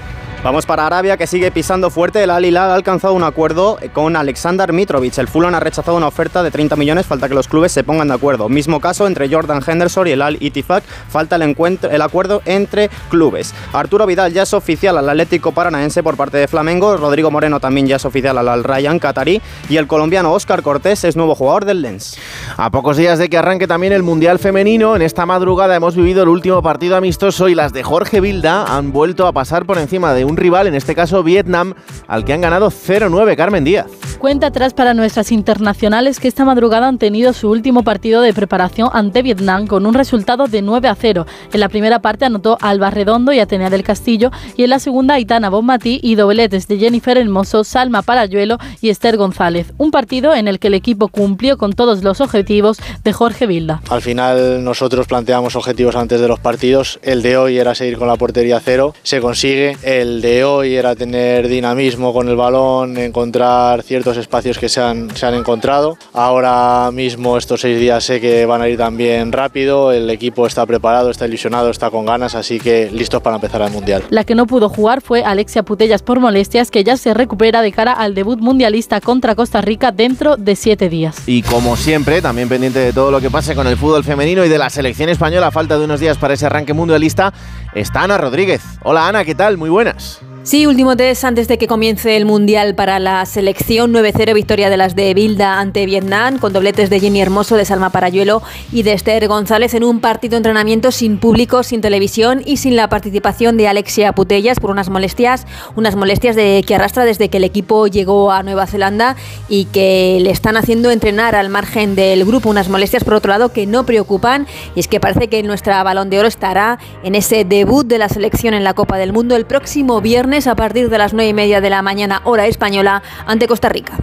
Vamos 0.43 0.65
para 0.65 0.85
Arabia, 0.85 1.15
que 1.15 1.25
sigue 1.25 1.51
pisando 1.51 1.89
fuerte. 1.89 2.21
El 2.21 2.29
Al 2.29 2.43
Hilal 2.43 2.69
ha 2.69 2.75
alcanzado 2.75 3.13
un 3.13 3.23
acuerdo 3.23 3.79
con 3.93 4.17
Alexander 4.17 4.73
Mitrovic. 4.73 5.17
El 5.17 5.29
Fulham 5.29 5.55
ha 5.55 5.61
rechazado 5.61 5.95
una 5.95 6.07
oferta 6.07 6.43
de 6.43 6.51
30 6.51 6.75
millones. 6.75 7.05
Falta 7.05 7.29
que 7.29 7.33
los 7.33 7.47
clubes 7.47 7.71
se 7.71 7.85
pongan 7.85 8.09
de 8.09 8.15
acuerdo. 8.15 8.49
Mismo 8.49 8.81
caso 8.81 9.07
entre 9.07 9.33
Jordan 9.33 9.61
Henderson 9.65 10.05
y 10.07 10.11
el 10.11 10.21
Al 10.21 10.35
Itifak. 10.41 10.83
Falta 10.83 11.37
el, 11.37 11.43
encuentro, 11.43 11.89
el 11.89 12.01
acuerdo 12.01 12.41
entre 12.43 12.89
clubes. 13.09 13.55
Arturo 13.71 14.05
Vidal 14.05 14.33
ya 14.33 14.43
es 14.43 14.53
oficial 14.53 14.97
al 14.97 15.07
Atlético 15.07 15.53
Paranaense 15.53 16.03
por 16.03 16.17
parte 16.17 16.39
de 16.39 16.49
Flamengo. 16.49 16.97
Rodrigo 16.97 17.31
Moreno 17.31 17.61
también 17.61 17.87
ya 17.87 17.95
es 17.95 18.03
oficial 18.03 18.37
al 18.37 18.49
Al 18.49 18.65
Ryan 18.65 18.99
Qatarí. 18.99 19.41
Y 19.69 19.77
el 19.77 19.87
colombiano 19.87 20.33
Oscar 20.33 20.61
Cortés 20.61 21.05
es 21.05 21.15
nuevo 21.15 21.35
jugador 21.35 21.63
del 21.63 21.81
Lens. 21.81 22.17
A 22.57 22.69
pocos 22.69 22.97
días 22.97 23.17
de 23.17 23.29
que 23.29 23.37
arranque 23.37 23.65
también 23.65 23.93
el 23.93 24.03
Mundial 24.03 24.39
Femenino, 24.39 24.97
en 24.97 25.03
esta 25.03 25.25
madrugada 25.25 25.73
hemos 25.73 25.95
vivido 25.95 26.21
el 26.23 26.27
último 26.27 26.61
partido 26.61 26.97
amistoso 26.97 27.47
y 27.47 27.55
las 27.55 27.71
de 27.71 27.83
Jorge 27.83 28.19
Vilda 28.19 28.65
han 28.65 28.91
vuelto 28.91 29.25
a 29.25 29.31
pasar 29.31 29.65
por 29.65 29.77
encima 29.77 30.13
de 30.13 30.25
un 30.25 30.32
rival, 30.37 30.67
en 30.67 30.75
este 30.75 30.95
caso 30.95 31.23
Vietnam, 31.23 31.73
al 32.07 32.25
que 32.25 32.33
han 32.33 32.41
ganado 32.41 32.69
0-9 32.69 33.35
Carmen 33.35 33.63
Díaz. 33.63 33.87
Cuenta 34.19 34.47
atrás 34.47 34.73
para 34.73 34.93
nuestras 34.93 35.31
internacionales 35.31 36.19
que 36.19 36.29
esta 36.29 36.45
madrugada 36.45 36.87
han 36.87 36.97
tenido 36.97 37.33
su 37.33 37.49
último 37.49 37.83
partido 37.83 38.21
de 38.21 38.33
preparación 38.33 38.89
ante 38.93 39.21
Vietnam 39.21 39.67
con 39.67 39.85
un 39.85 39.93
resultado 39.93 40.47
de 40.47 40.61
9 40.61 40.87
a 40.87 40.95
0. 40.95 41.25
En 41.51 41.59
la 41.59 41.69
primera 41.69 41.99
parte 41.99 42.25
anotó 42.25 42.57
Alba 42.61 42.89
Redondo 42.89 43.33
y 43.33 43.39
Atenea 43.39 43.69
del 43.69 43.83
Castillo 43.83 44.31
y 44.55 44.63
en 44.63 44.69
la 44.69 44.79
segunda 44.79 45.15
Aitana 45.15 45.49
Bonmatí 45.49 45.99
y 46.01 46.15
dobletes 46.15 46.67
de 46.67 46.77
Jennifer 46.77 47.17
Hermoso, 47.17 47.63
Salma 47.63 48.01
Parayuelo 48.01 48.57
y 48.81 48.89
Esther 48.89 49.17
González. 49.17 49.73
Un 49.77 49.91
partido 49.91 50.33
en 50.33 50.47
el 50.47 50.59
que 50.59 50.67
el 50.67 50.73
equipo 50.73 51.09
cumplió 51.09 51.57
con 51.57 51.73
todos 51.73 52.03
los 52.03 52.21
objetivos 52.21 52.77
de 53.03 53.13
Jorge 53.13 53.45
Vilda. 53.45 53.81
Al 53.89 54.01
final 54.01 54.63
nosotros 54.63 55.07
planteamos 55.07 55.55
objetivos 55.55 55.95
antes 55.95 56.21
de 56.21 56.27
los 56.27 56.39
partidos. 56.39 56.99
El 57.03 57.21
de 57.21 57.37
hoy 57.37 57.57
era 57.57 57.75
seguir 57.75 57.97
con 57.97 58.07
la 58.07 58.15
portería 58.15 58.59
cero. 58.63 58.95
Se 59.03 59.19
consigue. 59.19 59.77
El 59.83 60.21
de 60.23 60.45
hoy 60.45 60.75
era 60.75 60.95
tener 60.95 61.49
dinamismo 61.49 62.13
con 62.13 62.29
el 62.29 62.37
balón, 62.37 62.97
encontrar 62.97 63.83
ciertos 63.83 64.15
espacios 64.15 64.57
que 64.57 64.69
se 64.69 64.79
han, 64.79 65.13
se 65.17 65.25
han 65.25 65.33
encontrado. 65.33 65.97
Ahora 66.13 66.91
mismo 66.93 67.37
estos 67.37 67.59
seis 67.59 67.77
días 67.77 68.05
sé 68.05 68.21
que 68.21 68.45
van 68.45 68.61
a 68.61 68.69
ir 68.69 68.77
también 68.77 69.33
rápido. 69.33 69.91
El 69.91 70.09
equipo 70.09 70.47
está 70.47 70.65
preparado, 70.65 71.09
está 71.09 71.27
ilusionado, 71.27 71.69
está 71.69 71.91
con 71.91 72.05
ganas, 72.05 72.35
así 72.35 72.57
que 72.57 72.89
listos 72.89 73.21
para 73.21 73.35
empezar 73.35 73.63
el 73.63 73.71
Mundial. 73.71 74.01
La 74.11 74.23
que 74.23 74.33
no 74.33 74.47
pudo 74.47 74.69
jugar 74.69 75.01
fue 75.01 75.25
Alexia 75.25 75.63
Putellas 75.63 76.01
por 76.01 76.21
molestias, 76.21 76.71
que 76.71 76.85
ya 76.85 76.95
se 76.95 77.13
recupera 77.13 77.61
de 77.61 77.73
cara 77.73 77.91
al 77.91 78.15
debut 78.15 78.39
mundialista 78.39 79.01
contra 79.01 79.35
Costa 79.35 79.59
Rica 79.59 79.91
dentro 79.91 80.37
de 80.37 80.55
siete 80.55 80.87
días. 80.87 81.17
Y 81.27 81.41
como 81.41 81.75
siempre, 81.75 82.21
también 82.21 82.47
pendiente 82.47 82.79
de 82.79 82.93
todo 82.93 83.11
lo 83.11 83.19
que 83.19 83.29
pase 83.29 83.55
con 83.55 83.67
el 83.67 83.75
fútbol 83.75 84.05
femenino 84.05 84.45
y 84.45 84.47
de 84.47 84.57
la 84.57 84.69
selección 84.69 85.09
española, 85.09 85.47
a 85.47 85.51
falta 85.51 85.77
de 85.77 85.83
unos 85.83 85.99
días 85.99 86.17
para 86.17 86.35
ese 86.35 86.45
arranque 86.45 86.71
mundialista, 86.71 87.33
está 87.75 88.03
Ana 88.03 88.17
Rodríguez. 88.17 88.61
Hola 88.81 89.07
Ana, 89.07 89.25
¿qué 89.25 89.35
tal? 89.35 89.57
Muy 89.57 89.69
buenas. 89.69 90.21
Sí, 90.45 90.65
último 90.65 90.97
test 90.97 91.23
antes 91.23 91.47
de 91.47 91.57
que 91.57 91.67
comience 91.67 92.17
el 92.17 92.25
Mundial 92.25 92.75
para 92.75 92.99
la 92.99 93.25
selección. 93.25 93.93
9-0 93.93 94.33
victoria 94.33 94.69
de 94.69 94.75
las 94.75 94.93
de 94.93 95.13
Bilda 95.13 95.61
ante 95.61 95.85
Vietnam, 95.85 96.37
con 96.37 96.51
dobletes 96.51 96.89
de 96.89 96.99
Jenny 96.99 97.21
Hermoso, 97.21 97.55
de 97.55 97.63
Salma 97.63 97.91
Parayuelo 97.91 98.41
y 98.69 98.83
de 98.83 98.91
Esther 98.91 99.25
González 99.29 99.73
en 99.73 99.85
un 99.85 100.01
partido 100.01 100.31
de 100.31 100.37
entrenamiento 100.37 100.91
sin 100.91 101.17
público, 101.17 101.63
sin 101.63 101.79
televisión 101.79 102.41
y 102.45 102.57
sin 102.57 102.75
la 102.75 102.89
participación 102.89 103.55
de 103.55 103.69
Alexia 103.69 104.11
Putellas 104.11 104.59
por 104.59 104.69
unas 104.69 104.89
molestias, 104.89 105.47
unas 105.77 105.95
molestias 105.95 106.35
que 106.35 106.75
arrastra 106.75 107.05
desde 107.05 107.29
que 107.29 107.37
el 107.37 107.45
equipo 107.45 107.87
llegó 107.87 108.29
a 108.29 108.43
Nueva 108.43 108.67
Zelanda 108.67 109.15
y 109.47 109.63
que 109.65 110.19
le 110.21 110.31
están 110.31 110.57
haciendo 110.57 110.91
entrenar 110.91 111.35
al 111.35 111.47
margen 111.47 111.95
del 111.95 112.25
grupo. 112.25 112.49
Unas 112.49 112.67
molestias, 112.67 113.05
por 113.05 113.13
otro 113.13 113.29
lado, 113.29 113.53
que 113.53 113.65
no 113.65 113.85
preocupan 113.85 114.45
y 114.75 114.81
es 114.81 114.89
que 114.89 114.99
parece 114.99 115.29
que 115.29 115.41
nuestra 115.41 115.81
balón 115.83 116.09
de 116.09 116.19
oro 116.19 116.27
estará 116.27 116.79
en 117.01 117.15
ese 117.15 117.45
debut 117.45 117.87
de 117.87 117.97
la 117.97 118.09
selección 118.09 118.53
en 118.53 118.65
la 118.65 118.73
Copa 118.73 118.97
del 118.97 119.13
Mundo 119.13 119.37
el 119.37 119.45
próximo 119.45 120.01
viernes 120.01 120.32
a 120.33 120.55
partir 120.55 120.89
de 120.89 120.97
las 120.97 121.13
9 121.13 121.29
y 121.29 121.33
media 121.33 121.61
de 121.61 121.69
la 121.69 121.83
mañana, 121.83 122.21
hora 122.23 122.47
española, 122.47 123.03
ante 123.27 123.47
Costa 123.47 123.69
Rica. 123.69 123.99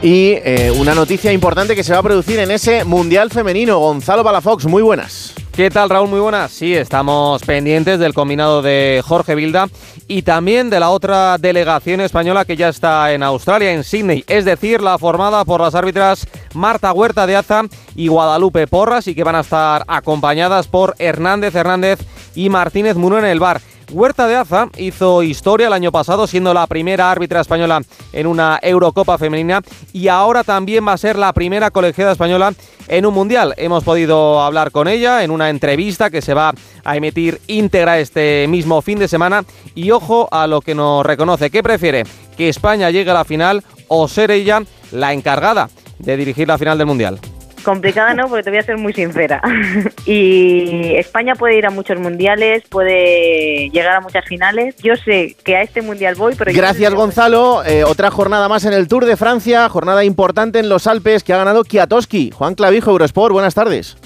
Y 0.00 0.38
eh, 0.42 0.72
una 0.74 0.94
noticia 0.94 1.32
importante 1.32 1.74
que 1.74 1.84
se 1.84 1.92
va 1.92 1.98
a 1.98 2.02
producir 2.02 2.38
en 2.38 2.50
ese 2.50 2.82
Mundial 2.84 3.30
Femenino. 3.30 3.78
Gonzalo 3.78 4.24
Palafox, 4.24 4.64
muy 4.64 4.82
buenas. 4.82 5.34
¿Qué 5.54 5.68
tal, 5.68 5.90
Raúl? 5.90 6.08
Muy 6.08 6.20
buenas. 6.20 6.50
Sí, 6.50 6.74
estamos 6.74 7.42
pendientes 7.42 7.98
del 7.98 8.14
combinado 8.14 8.62
de 8.62 9.02
Jorge 9.04 9.34
Vilda 9.34 9.68
y 10.08 10.22
también 10.22 10.70
de 10.70 10.80
la 10.80 10.88
otra 10.88 11.36
delegación 11.36 12.00
española 12.00 12.46
que 12.46 12.56
ya 12.56 12.70
está 12.70 13.12
en 13.12 13.22
Australia, 13.22 13.72
en 13.72 13.84
Sydney, 13.84 14.24
es 14.26 14.46
decir, 14.46 14.80
la 14.80 14.96
formada 14.98 15.44
por 15.44 15.60
las 15.60 15.74
árbitras 15.74 16.26
Marta 16.54 16.90
Huerta 16.92 17.26
de 17.26 17.36
Aza 17.36 17.64
y 17.94 18.08
Guadalupe 18.08 18.66
Porras 18.66 19.08
y 19.08 19.14
que 19.14 19.24
van 19.24 19.36
a 19.36 19.40
estar 19.40 19.84
acompañadas 19.88 20.68
por 20.68 20.94
Hernández 20.98 21.54
Hernández 21.54 22.00
y 22.34 22.48
Martínez 22.48 22.96
Muro 22.96 23.18
en 23.18 23.26
el 23.26 23.40
bar. 23.40 23.60
Huerta 23.92 24.26
de 24.26 24.36
Aza 24.36 24.68
hizo 24.76 25.22
historia 25.22 25.66
el 25.66 25.72
año 25.72 25.92
pasado 25.92 26.26
siendo 26.26 26.54
la 26.54 26.66
primera 26.66 27.10
árbitra 27.10 27.40
española 27.40 27.82
en 28.12 28.26
una 28.26 28.58
Eurocopa 28.62 29.18
femenina 29.18 29.62
y 29.92 30.08
ahora 30.08 30.42
también 30.42 30.86
va 30.86 30.92
a 30.92 30.98
ser 30.98 31.16
la 31.16 31.32
primera 31.32 31.70
colegiada 31.70 32.12
española 32.12 32.54
en 32.88 33.06
un 33.06 33.14
mundial. 33.14 33.54
Hemos 33.56 33.84
podido 33.84 34.40
hablar 34.42 34.70
con 34.70 34.88
ella 34.88 35.22
en 35.22 35.30
una 35.30 35.50
entrevista 35.50 36.10
que 36.10 36.22
se 36.22 36.34
va 36.34 36.52
a 36.84 36.96
emitir 36.96 37.40
íntegra 37.46 37.98
este 37.98 38.46
mismo 38.48 38.82
fin 38.82 38.98
de 38.98 39.08
semana 39.08 39.44
y 39.74 39.90
ojo 39.90 40.28
a 40.30 40.46
lo 40.46 40.60
que 40.60 40.74
nos 40.74 41.04
reconoce. 41.04 41.50
¿Qué 41.50 41.62
prefiere? 41.62 42.04
¿Que 42.36 42.48
España 42.48 42.90
llegue 42.90 43.10
a 43.10 43.14
la 43.14 43.24
final 43.24 43.62
o 43.88 44.08
ser 44.08 44.30
ella 44.30 44.62
la 44.92 45.12
encargada 45.12 45.68
de 45.98 46.16
dirigir 46.16 46.48
la 46.48 46.58
final 46.58 46.78
del 46.78 46.86
mundial? 46.86 47.20
Complicada 47.64 48.14
no, 48.14 48.28
porque 48.28 48.42
te 48.42 48.50
voy 48.50 48.58
a 48.58 48.62
ser 48.62 48.76
muy 48.76 48.92
sincera. 48.92 49.40
y 50.06 50.94
España 50.96 51.34
puede 51.34 51.56
ir 51.56 51.66
a 51.66 51.70
muchos 51.70 51.98
mundiales, 51.98 52.62
puede 52.68 53.70
llegar 53.70 53.96
a 53.96 54.00
muchas 54.00 54.24
finales. 54.26 54.76
Yo 54.82 54.94
sé 54.96 55.36
que 55.42 55.56
a 55.56 55.62
este 55.62 55.82
mundial 55.82 56.14
voy, 56.14 56.34
pero... 56.36 56.52
Gracias 56.54 56.94
Gonzalo. 56.94 57.64
Eh, 57.64 57.84
otra 57.84 58.10
jornada 58.10 58.48
más 58.48 58.64
en 58.64 58.72
el 58.72 58.86
Tour 58.86 59.06
de 59.06 59.16
Francia, 59.16 59.68
jornada 59.68 60.04
importante 60.04 60.58
en 60.58 60.68
los 60.68 60.86
Alpes 60.86 61.24
que 61.24 61.32
ha 61.32 61.38
ganado 61.38 61.64
Kiatowski. 61.64 62.30
Juan 62.30 62.54
Clavijo, 62.54 62.90
Eurosport, 62.90 63.32
buenas 63.32 63.54
tardes. 63.54 63.96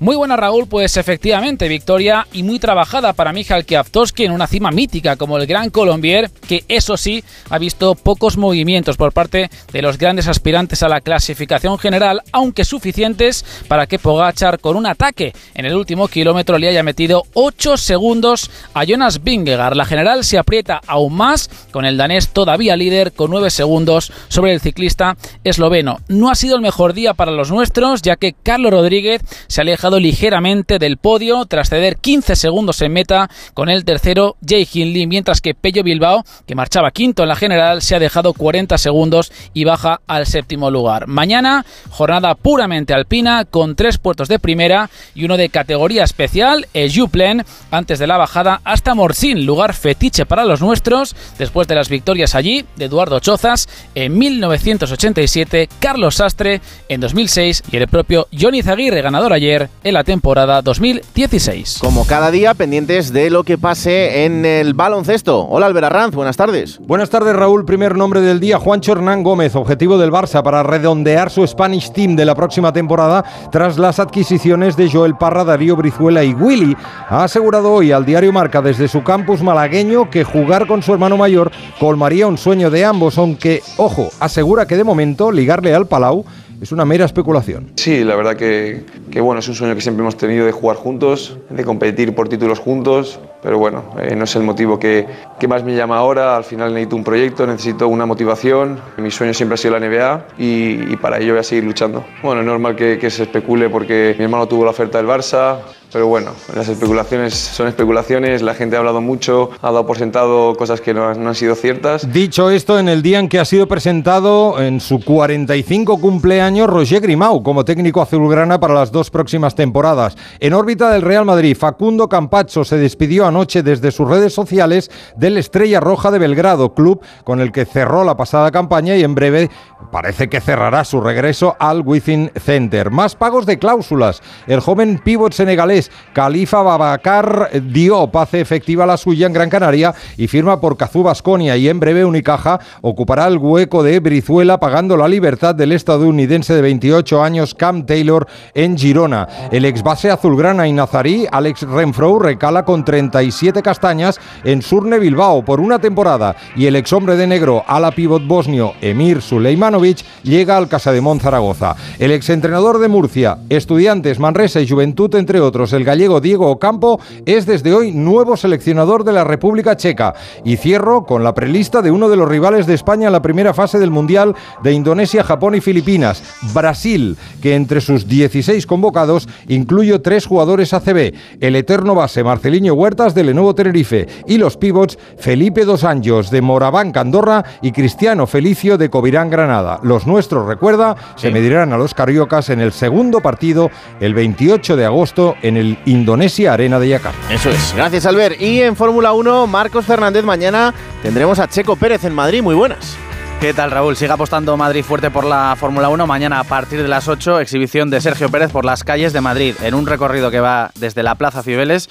Muy 0.00 0.14
buena 0.14 0.36
Raúl, 0.36 0.68
pues 0.68 0.96
efectivamente, 0.96 1.66
victoria 1.66 2.28
y 2.32 2.44
muy 2.44 2.60
trabajada 2.60 3.14
para 3.14 3.32
Michal 3.32 3.66
Kwiatkowski 3.66 4.26
en 4.26 4.30
una 4.30 4.46
cima 4.46 4.70
mítica 4.70 5.16
como 5.16 5.36
el 5.38 5.46
Gran 5.46 5.70
Colombier, 5.70 6.30
que 6.46 6.64
eso 6.68 6.96
sí 6.96 7.24
ha 7.50 7.58
visto 7.58 7.96
pocos 7.96 8.36
movimientos 8.36 8.96
por 8.96 9.12
parte 9.12 9.50
de 9.72 9.82
los 9.82 9.98
grandes 9.98 10.28
aspirantes 10.28 10.84
a 10.84 10.88
la 10.88 11.00
clasificación 11.00 11.78
general, 11.78 12.22
aunque 12.30 12.64
suficientes 12.64 13.44
para 13.66 13.88
que 13.88 13.98
Pogachar 13.98 14.60
con 14.60 14.76
un 14.76 14.86
ataque 14.86 15.32
en 15.54 15.66
el 15.66 15.74
último 15.74 16.06
kilómetro 16.06 16.58
le 16.58 16.68
haya 16.68 16.84
metido 16.84 17.24
8 17.34 17.76
segundos 17.76 18.52
a 18.74 18.84
Jonas 18.84 19.24
Vingegaard. 19.24 19.74
La 19.74 19.84
general 19.84 20.22
se 20.22 20.38
aprieta 20.38 20.80
aún 20.86 21.16
más 21.16 21.50
con 21.72 21.84
el 21.84 21.96
danés 21.96 22.28
todavía 22.28 22.76
líder 22.76 23.14
con 23.14 23.32
9 23.32 23.50
segundos 23.50 24.12
sobre 24.28 24.52
el 24.52 24.60
ciclista 24.60 25.16
esloveno. 25.42 25.98
No 26.06 26.30
ha 26.30 26.36
sido 26.36 26.54
el 26.54 26.62
mejor 26.62 26.92
día 26.92 27.14
para 27.14 27.32
los 27.32 27.50
nuestros, 27.50 28.00
ya 28.02 28.14
que 28.14 28.32
Carlos 28.32 28.70
Rodríguez 28.70 29.22
se 29.48 29.60
ha 29.60 29.64
ligeramente 29.96 30.78
del 30.78 30.98
podio 30.98 31.46
tras 31.46 31.70
ceder 31.70 31.96
15 31.96 32.36
segundos 32.36 32.82
en 32.82 32.92
meta 32.92 33.30
con 33.54 33.70
el 33.70 33.84
tercero 33.84 34.36
Jay 34.46 34.68
Hindley, 34.70 35.06
mientras 35.06 35.40
que 35.40 35.54
Pello 35.54 35.82
Bilbao, 35.82 36.24
que 36.46 36.54
marchaba 36.54 36.90
quinto 36.90 37.22
en 37.22 37.30
la 37.30 37.36
general, 37.36 37.80
se 37.80 37.94
ha 37.94 37.98
dejado 37.98 38.34
40 38.34 38.76
segundos 38.76 39.32
y 39.54 39.64
baja 39.64 40.00
al 40.06 40.26
séptimo 40.26 40.70
lugar. 40.70 41.06
Mañana, 41.06 41.64
jornada 41.88 42.34
puramente 42.34 42.92
alpina 42.92 43.46
con 43.46 43.74
tres 43.74 43.98
puertos 43.98 44.28
de 44.28 44.38
primera 44.38 44.90
y 45.14 45.24
uno 45.24 45.36
de 45.36 45.48
categoría 45.48 46.04
especial, 46.04 46.66
el 46.74 46.94
Juplen, 46.94 47.44
antes 47.70 47.98
de 47.98 48.06
la 48.06 48.18
bajada 48.18 48.60
hasta 48.64 48.94
Morcín, 48.94 49.46
lugar 49.46 49.74
fetiche 49.74 50.26
para 50.26 50.44
los 50.44 50.60
nuestros, 50.60 51.16
después 51.38 51.66
de 51.68 51.74
las 51.74 51.88
victorias 51.88 52.34
allí 52.34 52.66
de 52.76 52.84
Eduardo 52.84 53.20
Chozas 53.20 53.68
en 53.94 54.18
1987, 54.18 55.68
Carlos 55.80 56.16
Sastre 56.16 56.60
en 56.88 57.00
2006 57.00 57.62
y 57.70 57.76
el 57.76 57.88
propio 57.88 58.28
Johnny 58.38 58.62
Zaguirre, 58.62 59.02
ganador 59.02 59.32
ayer 59.32 59.68
en 59.88 59.94
la 59.94 60.04
temporada 60.04 60.60
2016. 60.60 61.78
Como 61.80 62.06
cada 62.06 62.30
día, 62.30 62.52
pendientes 62.52 63.10
de 63.10 63.30
lo 63.30 63.42
que 63.42 63.56
pase 63.56 64.26
en 64.26 64.44
el 64.44 64.74
baloncesto. 64.74 65.46
Hola 65.46 65.66
Albert 65.66 65.86
Arranz, 65.86 66.14
buenas 66.14 66.36
tardes. 66.36 66.78
Buenas 66.78 67.08
tardes 67.08 67.34
Raúl, 67.34 67.64
primer 67.64 67.96
nombre 67.96 68.20
del 68.20 68.38
día, 68.38 68.58
Juancho 68.58 68.92
Hernán 68.92 69.22
Gómez, 69.22 69.56
objetivo 69.56 69.96
del 69.96 70.12
Barça 70.12 70.42
para 70.42 70.62
redondear 70.62 71.30
su 71.30 71.46
Spanish 71.46 71.90
Team 71.92 72.16
de 72.16 72.26
la 72.26 72.34
próxima 72.34 72.72
temporada 72.72 73.24
tras 73.50 73.78
las 73.78 73.98
adquisiciones 73.98 74.76
de 74.76 74.90
Joel 74.90 75.16
Parra, 75.16 75.44
Darío 75.44 75.74
Brizuela 75.74 76.22
y 76.22 76.34
Willy. 76.34 76.76
Ha 77.08 77.24
asegurado 77.24 77.72
hoy 77.72 77.90
al 77.90 78.04
diario 78.04 78.32
Marca 78.32 78.60
desde 78.60 78.88
su 78.88 79.02
campus 79.02 79.42
malagueño 79.42 80.10
que 80.10 80.22
jugar 80.22 80.66
con 80.66 80.82
su 80.82 80.92
hermano 80.92 81.16
mayor 81.16 81.50
colmaría 81.80 82.26
un 82.26 82.36
sueño 82.36 82.70
de 82.70 82.84
ambos, 82.84 83.16
aunque, 83.16 83.62
ojo, 83.78 84.10
asegura 84.20 84.66
que 84.66 84.76
de 84.76 84.84
momento 84.84 85.32
ligarle 85.32 85.74
al 85.74 85.86
Palau 85.86 86.26
es 86.60 86.72
una 86.72 86.84
mera 86.84 87.04
especulación. 87.04 87.72
Sí, 87.76 88.04
la 88.04 88.16
verdad 88.16 88.36
que, 88.36 88.84
que, 89.10 89.20
bueno, 89.20 89.40
es 89.40 89.48
un 89.48 89.54
sueño 89.54 89.74
que 89.74 89.80
siempre 89.80 90.02
hemos 90.02 90.16
tenido 90.16 90.46
de 90.46 90.52
jugar 90.52 90.76
juntos, 90.76 91.38
de 91.50 91.64
competir 91.64 92.14
por 92.14 92.28
títulos 92.28 92.58
juntos, 92.58 93.20
pero 93.42 93.58
bueno, 93.58 93.84
eh, 94.00 94.16
no 94.16 94.24
es 94.24 94.34
el 94.36 94.42
motivo 94.42 94.78
que, 94.78 95.06
que, 95.38 95.46
más 95.46 95.62
me 95.62 95.74
llama 95.74 95.98
ahora, 95.98 96.36
al 96.36 96.44
final 96.44 96.74
necesito 96.74 96.96
un 96.96 97.04
proyecto, 97.04 97.46
necesito 97.46 97.88
una 97.88 98.06
motivación, 98.06 98.78
mi 98.96 99.10
sueño 99.10 99.32
siempre 99.34 99.54
ha 99.54 99.56
sido 99.56 99.78
la 99.78 99.86
NBA 99.86 100.26
y, 100.38 100.96
para 100.96 101.18
ello 101.18 101.34
voy 101.34 101.40
a 101.40 101.44
seguir 101.44 101.64
luchando. 101.64 102.04
Bueno, 102.22 102.40
es 102.40 102.46
normal 102.46 102.74
que 102.74 103.10
se 103.10 103.22
especule 103.22 103.68
porque 103.70 104.14
mi 104.18 104.24
hermano 104.24 104.48
tuvo 104.48 104.64
la 104.64 104.70
oferta 104.70 104.98
del 104.98 105.06
Barça, 105.06 105.58
pero 105.92 106.06
bueno, 106.06 106.32
las 106.54 106.68
especulaciones 106.68 107.34
son 107.34 107.68
especulaciones, 107.68 108.42
la 108.42 108.54
gente 108.54 108.76
ha 108.76 108.80
hablado 108.80 109.00
mucho, 109.00 109.50
ha 109.62 109.66
dado 109.66 109.86
por 109.86 109.96
sentado 109.96 110.54
cosas 110.56 110.80
que 110.80 110.92
no, 110.92 111.14
no, 111.14 111.28
han 111.28 111.34
sido 111.34 111.54
ciertas. 111.54 112.12
Dicho 112.12 112.50
esto, 112.50 112.78
en 112.78 112.88
el 112.88 113.02
día 113.02 113.18
en 113.18 113.28
que 113.28 113.38
ha 113.38 113.44
sido 113.44 113.66
presentado 113.66 114.60
en 114.60 114.80
su 114.80 115.00
45 115.00 116.00
cumpleaños 116.00 116.68
Roger 116.68 117.00
Grimau 117.00 117.42
como 117.42 117.64
técnico 117.64 118.02
azulgrana 118.02 118.60
para 118.60 118.74
las 118.74 118.92
dos 118.92 119.10
próximas 119.10 119.54
temporadas. 119.54 120.16
En 120.40 120.52
órbita 120.52 120.90
del 120.90 121.02
Real 121.02 121.24
Madrid, 121.24 121.56
Facundo 121.56 122.08
Campacho 122.08 122.64
se 122.64 122.76
despidió 122.76 123.26
anoche 123.26 123.62
desde 123.62 123.90
sus 123.90 124.08
redes 124.08 124.34
sociales 124.34 124.90
del 125.16 125.38
Estrella 125.38 125.80
Roja 125.80 126.10
de 126.10 126.18
Belgrado, 126.18 126.74
club 126.74 127.00
con 127.24 127.40
el 127.40 127.52
que 127.52 127.64
cerró 127.64 128.04
la 128.04 128.16
pasada 128.16 128.50
campaña 128.50 128.96
y 128.96 129.04
en 129.04 129.14
breve 129.14 129.50
parece 129.90 130.28
que 130.28 130.40
cerrará 130.40 130.84
su 130.84 131.00
regreso 131.00 131.56
al 131.58 131.82
Within 131.82 132.30
Center. 132.38 132.90
Más 132.90 133.14
pagos 133.16 133.46
de 133.46 133.58
cláusulas. 133.58 134.20
El 134.46 134.60
joven 134.60 135.00
pívot 135.02 135.32
senegalés 135.32 135.77
Khalifa 136.12 136.62
Babacar 136.62 137.50
Diop 137.62 138.14
hace 138.16 138.40
efectiva 138.40 138.86
la 138.86 138.96
suya 138.96 139.26
en 139.26 139.32
Gran 139.32 139.50
Canaria 139.50 139.94
y 140.16 140.28
firma 140.28 140.60
por 140.60 140.76
Cazú 140.76 141.02
Basconia 141.02 141.56
y 141.56 141.68
en 141.68 141.80
breve 141.80 142.04
Unicaja 142.04 142.60
ocupará 142.82 143.26
el 143.26 143.38
hueco 143.38 143.82
de 143.82 144.00
Brizuela 144.00 144.58
pagando 144.58 144.96
la 144.96 145.08
libertad 145.08 145.54
del 145.54 145.72
estadounidense 145.72 146.54
de 146.54 146.62
28 146.62 147.22
años 147.22 147.54
Cam 147.54 147.86
Taylor 147.86 148.26
en 148.54 148.76
Girona. 148.76 149.28
El 149.50 149.64
ex 149.64 149.82
base 149.82 150.10
azulgrana 150.10 150.66
y 150.66 150.72
nazarí 150.72 151.26
Alex 151.30 151.62
Renfro 151.62 152.18
recala 152.18 152.64
con 152.64 152.84
37 152.84 153.62
castañas 153.62 154.20
en 154.44 154.62
Surne 154.62 154.98
Bilbao 154.98 155.44
por 155.44 155.60
una 155.60 155.78
temporada 155.78 156.36
y 156.56 156.66
el 156.66 156.76
ex 156.76 156.92
hombre 156.92 157.16
de 157.16 157.26
negro 157.26 157.64
ala 157.66 157.90
pivot 157.90 158.26
bosnio 158.26 158.74
Emir 158.80 159.22
Suleimanovic 159.22 160.04
llega 160.22 160.56
al 160.56 160.68
Casademón 160.68 161.20
Zaragoza. 161.20 161.76
El 161.98 162.12
ex 162.12 162.30
entrenador 162.30 162.78
de 162.78 162.88
Murcia, 162.88 163.38
Estudiantes, 163.48 164.18
Manresa 164.18 164.60
y 164.60 164.68
Juventud 164.68 165.14
entre 165.14 165.40
otros 165.40 165.67
el 165.72 165.84
gallego 165.84 166.20
Diego 166.20 166.50
Ocampo 166.50 167.00
es 167.26 167.46
desde 167.46 167.74
hoy 167.74 167.92
nuevo 167.92 168.36
seleccionador 168.36 169.04
de 169.04 169.12
la 169.12 169.24
República 169.24 169.76
Checa. 169.76 170.14
Y 170.44 170.56
cierro 170.56 171.04
con 171.04 171.24
la 171.24 171.34
prelista 171.34 171.82
de 171.82 171.90
uno 171.90 172.08
de 172.08 172.16
los 172.16 172.28
rivales 172.28 172.66
de 172.66 172.74
España 172.74 173.06
en 173.06 173.12
la 173.12 173.22
primera 173.22 173.54
fase 173.54 173.78
del 173.78 173.90
Mundial 173.90 174.34
de 174.62 174.72
Indonesia, 174.72 175.24
Japón 175.24 175.54
y 175.54 175.60
Filipinas, 175.60 176.22
Brasil, 176.54 177.16
que 177.42 177.54
entre 177.54 177.80
sus 177.80 178.08
16 178.08 178.66
convocados 178.66 179.28
incluye 179.48 179.98
tres 179.98 180.26
jugadores 180.26 180.72
ACB, 180.72 181.14
el 181.40 181.56
eterno 181.56 181.94
base 181.94 182.24
Marceliño 182.24 182.74
Huertas 182.74 183.14
de 183.14 183.24
Lenovo 183.24 183.54
Tenerife 183.54 184.06
y 184.26 184.38
los 184.38 184.56
pivots 184.56 184.98
Felipe 185.18 185.64
Dos 185.64 185.84
Anjos 185.84 186.30
de 186.30 186.42
Moraván 186.42 186.92
Candorra 186.92 187.44
y 187.62 187.72
Cristiano 187.72 188.26
Felicio 188.26 188.78
de 188.78 188.90
Covirán 188.90 189.30
Granada. 189.30 189.80
Los 189.82 190.06
nuestros, 190.06 190.46
recuerda, 190.46 190.96
sí. 191.16 191.22
se 191.22 191.30
medirán 191.30 191.72
a 191.72 191.78
los 191.78 191.94
cariocas 191.94 192.50
en 192.50 192.60
el 192.60 192.72
segundo 192.72 193.20
partido 193.20 193.70
el 194.00 194.14
28 194.14 194.76
de 194.76 194.84
agosto 194.84 195.34
en 195.42 195.56
el 195.58 195.78
Indonesia 195.86 196.52
Arena 196.52 196.78
de 196.78 196.88
Yakarta. 196.88 197.32
Eso 197.32 197.50
es. 197.50 197.74
Gracias, 197.76 198.06
Albert. 198.06 198.40
Y 198.40 198.62
en 198.62 198.76
Fórmula 198.76 199.12
1, 199.12 199.46
Marcos 199.46 199.84
Fernández, 199.84 200.24
mañana 200.24 200.72
tendremos 201.02 201.38
a 201.38 201.48
Checo 201.48 201.76
Pérez 201.76 202.04
en 202.04 202.14
Madrid. 202.14 202.42
Muy 202.42 202.54
buenas. 202.54 202.96
¿Qué 203.40 203.54
tal, 203.54 203.70
Raúl? 203.70 203.94
Sigue 203.94 204.10
apostando 204.10 204.56
Madrid 204.56 204.82
fuerte 204.82 205.12
por 205.12 205.24
la 205.24 205.54
Fórmula 205.56 205.88
1. 205.90 206.08
Mañana, 206.08 206.40
a 206.40 206.44
partir 206.44 206.82
de 206.82 206.88
las 206.88 207.06
8, 207.06 207.38
exhibición 207.38 207.88
de 207.88 208.00
Sergio 208.00 208.30
Pérez 208.30 208.50
por 208.50 208.64
las 208.64 208.82
calles 208.82 209.12
de 209.12 209.20
Madrid, 209.20 209.54
en 209.62 209.74
un 209.74 209.86
recorrido 209.86 210.32
que 210.32 210.40
va 210.40 210.72
desde 210.74 211.04
la 211.04 211.14
Plaza 211.14 211.44
Cibeles 211.44 211.88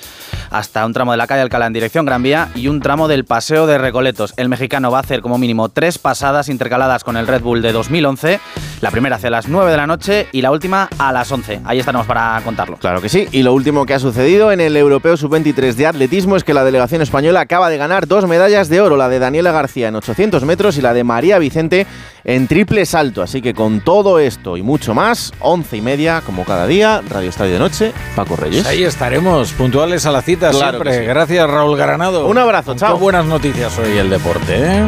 hasta 0.51 0.85
un 0.85 0.91
tramo 0.91 1.11
de 1.11 1.17
la 1.17 1.25
calle 1.25 1.41
Alcalá 1.41 1.67
en 1.67 1.73
dirección 1.73 2.05
Gran 2.05 2.21
Vía 2.21 2.49
y 2.53 2.67
un 2.67 2.81
tramo 2.81 3.07
del 3.07 3.23
Paseo 3.23 3.65
de 3.65 3.77
Recoletos. 3.77 4.33
El 4.35 4.49
mexicano 4.49 4.91
va 4.91 4.97
a 4.97 5.01
hacer 5.01 5.21
como 5.21 5.37
mínimo 5.37 5.69
tres 5.69 5.97
pasadas 5.97 6.49
intercaladas 6.49 7.05
con 7.05 7.15
el 7.15 7.27
Red 7.27 7.41
Bull 7.41 7.61
de 7.61 7.71
2011. 7.71 8.39
La 8.81 8.91
primera 8.91 9.15
hacia 9.15 9.29
las 9.29 9.47
9 9.47 9.71
de 9.71 9.77
la 9.77 9.87
noche 9.87 10.27
y 10.33 10.41
la 10.41 10.51
última 10.51 10.89
a 10.99 11.11
las 11.11 11.31
11. 11.31 11.61
Ahí 11.65 11.79
estaremos 11.79 12.05
para 12.05 12.39
contarlo. 12.43 12.77
Claro 12.77 13.01
que 13.01 13.09
sí. 13.09 13.27
Y 13.31 13.43
lo 13.43 13.53
último 13.53 13.85
que 13.85 13.93
ha 13.93 13.99
sucedido 13.99 14.51
en 14.51 14.59
el 14.59 14.75
Europeo 14.77 15.17
Sub-23 15.17 15.73
de 15.73 15.87
atletismo 15.87 16.35
es 16.35 16.43
que 16.43 16.53
la 16.53 16.63
delegación 16.63 17.01
española 17.01 17.39
acaba 17.39 17.69
de 17.69 17.77
ganar 17.77 18.07
dos 18.07 18.27
medallas 18.27 18.69
de 18.69 18.81
oro, 18.81 18.97
la 18.97 19.09
de 19.09 19.19
Daniela 19.19 19.51
García 19.51 19.87
en 19.87 19.95
800 19.95 20.43
metros 20.43 20.77
y 20.77 20.81
la 20.81 20.93
de 20.93 21.03
María 21.03 21.36
Vicente 21.39 21.87
en 22.23 22.47
triple 22.47 22.85
salto. 22.85 23.21
Así 23.21 23.41
que 23.41 23.53
con 23.53 23.81
todo 23.81 24.19
esto 24.19 24.57
y 24.57 24.61
mucho 24.61 24.93
más, 24.93 25.33
once 25.39 25.77
y 25.77 25.81
media, 25.81 26.21
como 26.25 26.45
cada 26.45 26.67
día, 26.67 27.01
Radio 27.09 27.29
Estadio 27.29 27.53
de 27.53 27.59
Noche, 27.59 27.93
Paco 28.15 28.35
Reyes. 28.35 28.63
Pues 28.63 28.73
ahí 28.73 28.83
estaremos, 28.83 29.51
puntuales 29.53 30.05
a 30.05 30.11
la 30.11 30.21
cita 30.21 30.51
claro 30.51 30.69
siempre. 30.69 30.99
Sí. 30.99 31.05
Gracias, 31.05 31.49
Raúl 31.49 31.77
Granado. 31.77 32.27
Un 32.27 32.37
abrazo, 32.37 32.75
chao. 32.75 32.95
Qué 32.95 33.01
buenas 33.01 33.25
noticias 33.25 33.77
hoy 33.79 33.97
el 33.97 34.09
deporte, 34.09 34.55
¿eh? 34.57 34.85